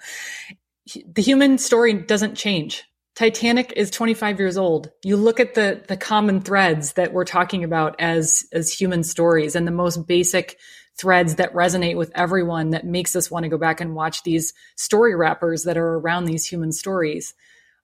the 1.05 1.21
human 1.21 1.57
story 1.57 1.93
doesn't 1.93 2.35
change. 2.35 2.83
Titanic 3.15 3.73
is 3.75 3.91
25 3.91 4.39
years 4.39 4.57
old. 4.57 4.89
You 5.03 5.17
look 5.17 5.39
at 5.39 5.53
the 5.53 5.83
the 5.87 5.97
common 5.97 6.41
threads 6.41 6.93
that 6.93 7.13
we're 7.13 7.25
talking 7.25 7.63
about 7.63 7.95
as 7.99 8.45
as 8.51 8.73
human 8.73 9.03
stories, 9.03 9.55
and 9.55 9.67
the 9.67 9.71
most 9.71 10.07
basic 10.07 10.57
threads 10.97 11.35
that 11.35 11.53
resonate 11.53 11.97
with 11.97 12.11
everyone 12.15 12.71
that 12.71 12.85
makes 12.85 13.15
us 13.15 13.29
want 13.29 13.43
to 13.43 13.49
go 13.49 13.57
back 13.57 13.81
and 13.81 13.95
watch 13.95 14.23
these 14.23 14.53
story 14.75 15.15
wrappers 15.15 15.63
that 15.63 15.77
are 15.77 15.95
around 15.95 16.25
these 16.25 16.45
human 16.45 16.71
stories 16.71 17.33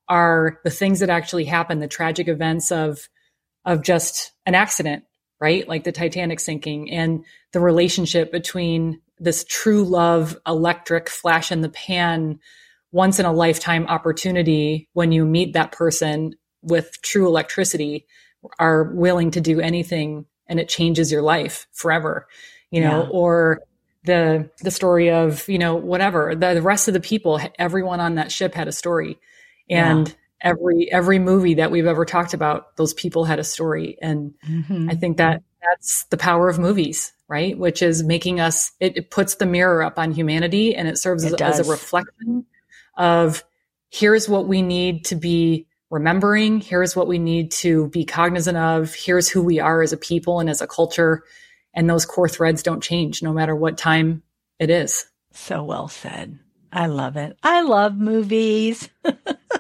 are 0.08 0.60
the 0.64 0.70
things 0.70 1.00
that 1.00 1.10
actually 1.10 1.46
happen, 1.46 1.80
the 1.80 1.88
tragic 1.88 2.28
events 2.28 2.72
of 2.72 3.08
of 3.66 3.84
just 3.84 4.32
an 4.48 4.56
accident, 4.56 5.04
right? 5.40 5.68
Like 5.68 5.84
the 5.84 5.92
Titanic 5.92 6.40
sinking 6.40 6.92
and 6.92 7.24
the 7.52 7.60
relationship 7.60 8.32
between 8.32 9.02
this 9.20 9.44
true 9.44 9.84
love, 9.84 10.38
electric 10.48 11.10
flash 11.10 11.52
in 11.52 11.62
the 11.62 11.70
pan, 11.70 12.40
once 12.92 13.20
in 13.20 13.26
a 13.26 13.32
lifetime 13.32 13.86
opportunity 13.88 14.88
when 14.94 15.12
you 15.12 15.26
meet 15.26 15.54
that 15.54 15.72
person 15.72 16.34
with 16.62 17.02
true 17.02 17.28
electricity 17.28 18.06
are 18.58 18.84
willing 18.94 19.32
to 19.32 19.42
do 19.42 19.60
anything 19.60 20.26
and 20.48 20.60
it 20.60 20.70
changes 20.70 21.12
your 21.12 21.22
life 21.22 21.68
forever, 21.74 22.28
you 22.72 22.82
know, 22.82 23.04
Yeah. 23.04 23.10
or 23.12 23.62
the 24.06 24.50
the 24.62 24.72
story 24.72 25.12
of, 25.12 25.48
you 25.50 25.60
know, 25.60 25.76
whatever. 25.76 26.34
The, 26.36 26.54
the 26.56 26.62
rest 26.62 26.88
of 26.88 26.94
the 26.94 27.00
people, 27.02 27.40
everyone 27.60 28.00
on 28.00 28.16
that 28.16 28.32
ship 28.32 28.54
had 28.56 28.68
a 28.68 28.72
story. 28.72 29.20
And 29.70 30.16
every 30.42 30.92
every 30.92 31.20
movie 31.20 31.56
that 31.56 31.70
we've 31.70 31.86
ever 31.86 32.06
talked 32.06 32.34
about, 32.34 32.76
those 32.78 32.94
people 32.94 33.26
had 33.26 33.40
a 33.40 33.44
story. 33.44 33.98
And 34.02 34.34
Mhm. 34.50 34.90
I 34.92 34.96
think 34.96 35.18
that 35.18 35.44
that's 35.62 36.06
the 36.06 36.18
power 36.18 36.50
of 36.50 36.58
movies, 36.58 37.12
right? 37.28 37.56
Which 37.58 37.82
is 37.84 38.04
making 38.04 38.40
us, 38.40 38.72
it, 38.80 38.98
it 38.98 39.12
puts 39.12 39.36
the 39.36 39.46
mirror 39.46 39.84
up 39.84 40.00
on 40.00 40.12
humanity 40.14 40.74
and 40.76 40.88
it 40.88 40.98
serves 40.98 41.26
It 41.26 41.40
as, 41.42 41.60
as 41.60 41.68
a 41.68 41.70
reflection 41.70 42.46
of 43.00 43.44
here's 43.90 44.30
what 44.30 44.48
we 44.48 44.62
need 44.62 45.06
to 45.06 45.16
be 45.16 45.66
remembering. 45.90 46.62
Here's 46.62 46.96
what 46.96 47.08
we 47.08 47.18
need 47.18 47.50
to 47.52 47.88
be 47.88 48.06
cognizant 48.06 48.58
of. 48.58 48.94
Here's 48.94 49.28
who 49.28 49.42
we 49.42 49.60
are 49.60 49.82
as 49.82 49.94
a 49.94 49.98
people 49.98 50.40
and 50.40 50.50
as 50.50 50.62
a 50.62 50.68
culture. 50.68 51.24
And 51.74 51.90
those 51.90 52.06
core 52.06 52.30
threads 52.30 52.62
don't 52.62 52.84
change 52.84 53.24
no 53.24 53.34
matter 53.34 53.56
what 53.56 53.78
time 53.78 54.22
it 54.60 54.70
is. 54.70 55.06
So 55.34 55.64
well 55.64 55.88
said. 55.88 56.38
I 56.72 56.86
love 56.86 57.18
it. 57.18 57.38
I 57.42 57.62
love 57.62 57.96
movies. 57.96 58.90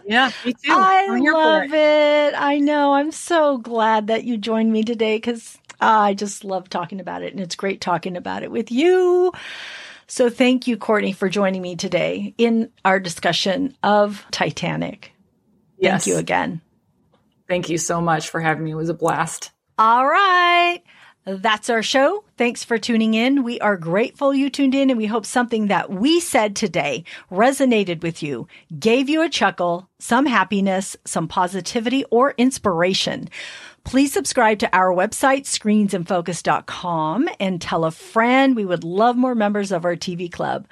Yeah, 0.05 0.31
me 0.43 0.53
too. 0.53 0.71
I 0.71 1.19
love 1.19 1.71
it. 1.71 2.33
I 2.35 2.57
know. 2.57 2.93
I'm 2.93 3.11
so 3.11 3.59
glad 3.59 4.07
that 4.07 4.23
you 4.23 4.37
joined 4.37 4.71
me 4.71 4.83
today 4.83 5.17
because 5.17 5.59
I 5.79 6.15
just 6.15 6.43
love 6.43 6.67
talking 6.67 6.99
about 6.99 7.21
it 7.21 7.31
and 7.31 7.39
it's 7.39 7.55
great 7.55 7.79
talking 7.79 8.17
about 8.17 8.41
it 8.41 8.49
with 8.49 8.71
you. 8.71 9.31
So 10.09 10.29
thank 10.29 10.65
you, 10.65 10.75
Courtney, 10.75 11.13
for 11.13 11.29
joining 11.29 11.61
me 11.61 11.75
today 11.75 12.33
in 12.39 12.71
our 12.83 12.99
discussion 12.99 13.77
of 13.83 14.25
Titanic. 14.31 15.13
Yes. 15.77 16.03
Thank 16.03 16.13
you 16.13 16.19
again. 16.19 16.61
Thank 17.47 17.69
you 17.69 17.77
so 17.77 18.01
much 18.01 18.29
for 18.29 18.39
having 18.39 18.63
me. 18.63 18.71
It 18.71 18.75
was 18.75 18.89
a 18.89 18.95
blast. 18.95 19.51
All 19.77 20.05
right. 20.05 20.81
That's 21.25 21.69
our 21.69 21.83
show. 21.83 22.23
Thanks 22.37 22.63
for 22.63 22.79
tuning 22.79 23.13
in. 23.13 23.43
We 23.43 23.59
are 23.59 23.77
grateful 23.77 24.33
you 24.33 24.49
tuned 24.49 24.73
in 24.73 24.89
and 24.89 24.97
we 24.97 25.05
hope 25.05 25.27
something 25.27 25.67
that 25.67 25.91
we 25.91 26.19
said 26.19 26.55
today 26.55 27.03
resonated 27.31 28.01
with 28.01 28.23
you, 28.23 28.47
gave 28.79 29.09
you 29.09 29.21
a 29.21 29.29
chuckle, 29.29 29.89
some 29.99 30.25
happiness, 30.25 30.97
some 31.05 31.27
positivity, 31.27 32.03
or 32.09 32.33
inspiration. 32.37 33.29
Please 33.89 34.13
subscribe 34.13 34.59
to 34.59 34.69
our 34.71 34.93
website, 34.93 35.45
screensinfocus.com, 35.45 37.27
and 37.39 37.59
tell 37.59 37.85
a 37.85 37.89
friend. 37.89 38.55
We 38.55 38.63
would 38.63 38.83
love 38.83 39.17
more 39.17 39.33
members 39.33 39.71
of 39.71 39.83
our 39.83 39.95
TV 39.95 40.31
club. 40.31 40.67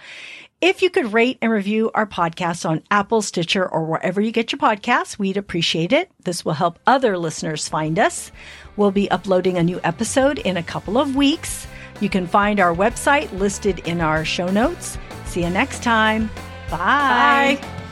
If 0.61 0.83
you 0.83 0.91
could 0.91 1.13
rate 1.13 1.39
and 1.41 1.51
review 1.51 1.89
our 1.95 2.05
podcast 2.05 2.69
on 2.69 2.83
Apple, 2.91 3.23
Stitcher, 3.23 3.67
or 3.67 3.85
wherever 3.85 4.21
you 4.21 4.31
get 4.31 4.51
your 4.51 4.59
podcasts, 4.59 5.17
we'd 5.17 5.35
appreciate 5.35 5.93
it. 5.93 6.11
This 6.25 6.45
will 6.45 6.53
help 6.53 6.77
other 6.85 7.17
listeners 7.17 7.67
find 7.67 7.97
us. 7.97 8.31
We'll 8.75 8.91
be 8.91 9.09
uploading 9.09 9.57
a 9.57 9.63
new 9.63 9.79
episode 9.83 10.37
in 10.37 10.55
a 10.55 10.61
couple 10.61 10.99
of 10.99 11.15
weeks. 11.15 11.65
You 11.99 12.09
can 12.09 12.27
find 12.27 12.59
our 12.59 12.75
website 12.75 13.31
listed 13.31 13.79
in 13.79 13.99
our 13.99 14.25
show 14.25 14.51
notes. 14.51 14.99
See 15.25 15.41
you 15.41 15.49
next 15.49 15.81
time. 15.81 16.29
Bye. 16.69 17.57
Bye. 17.59 17.86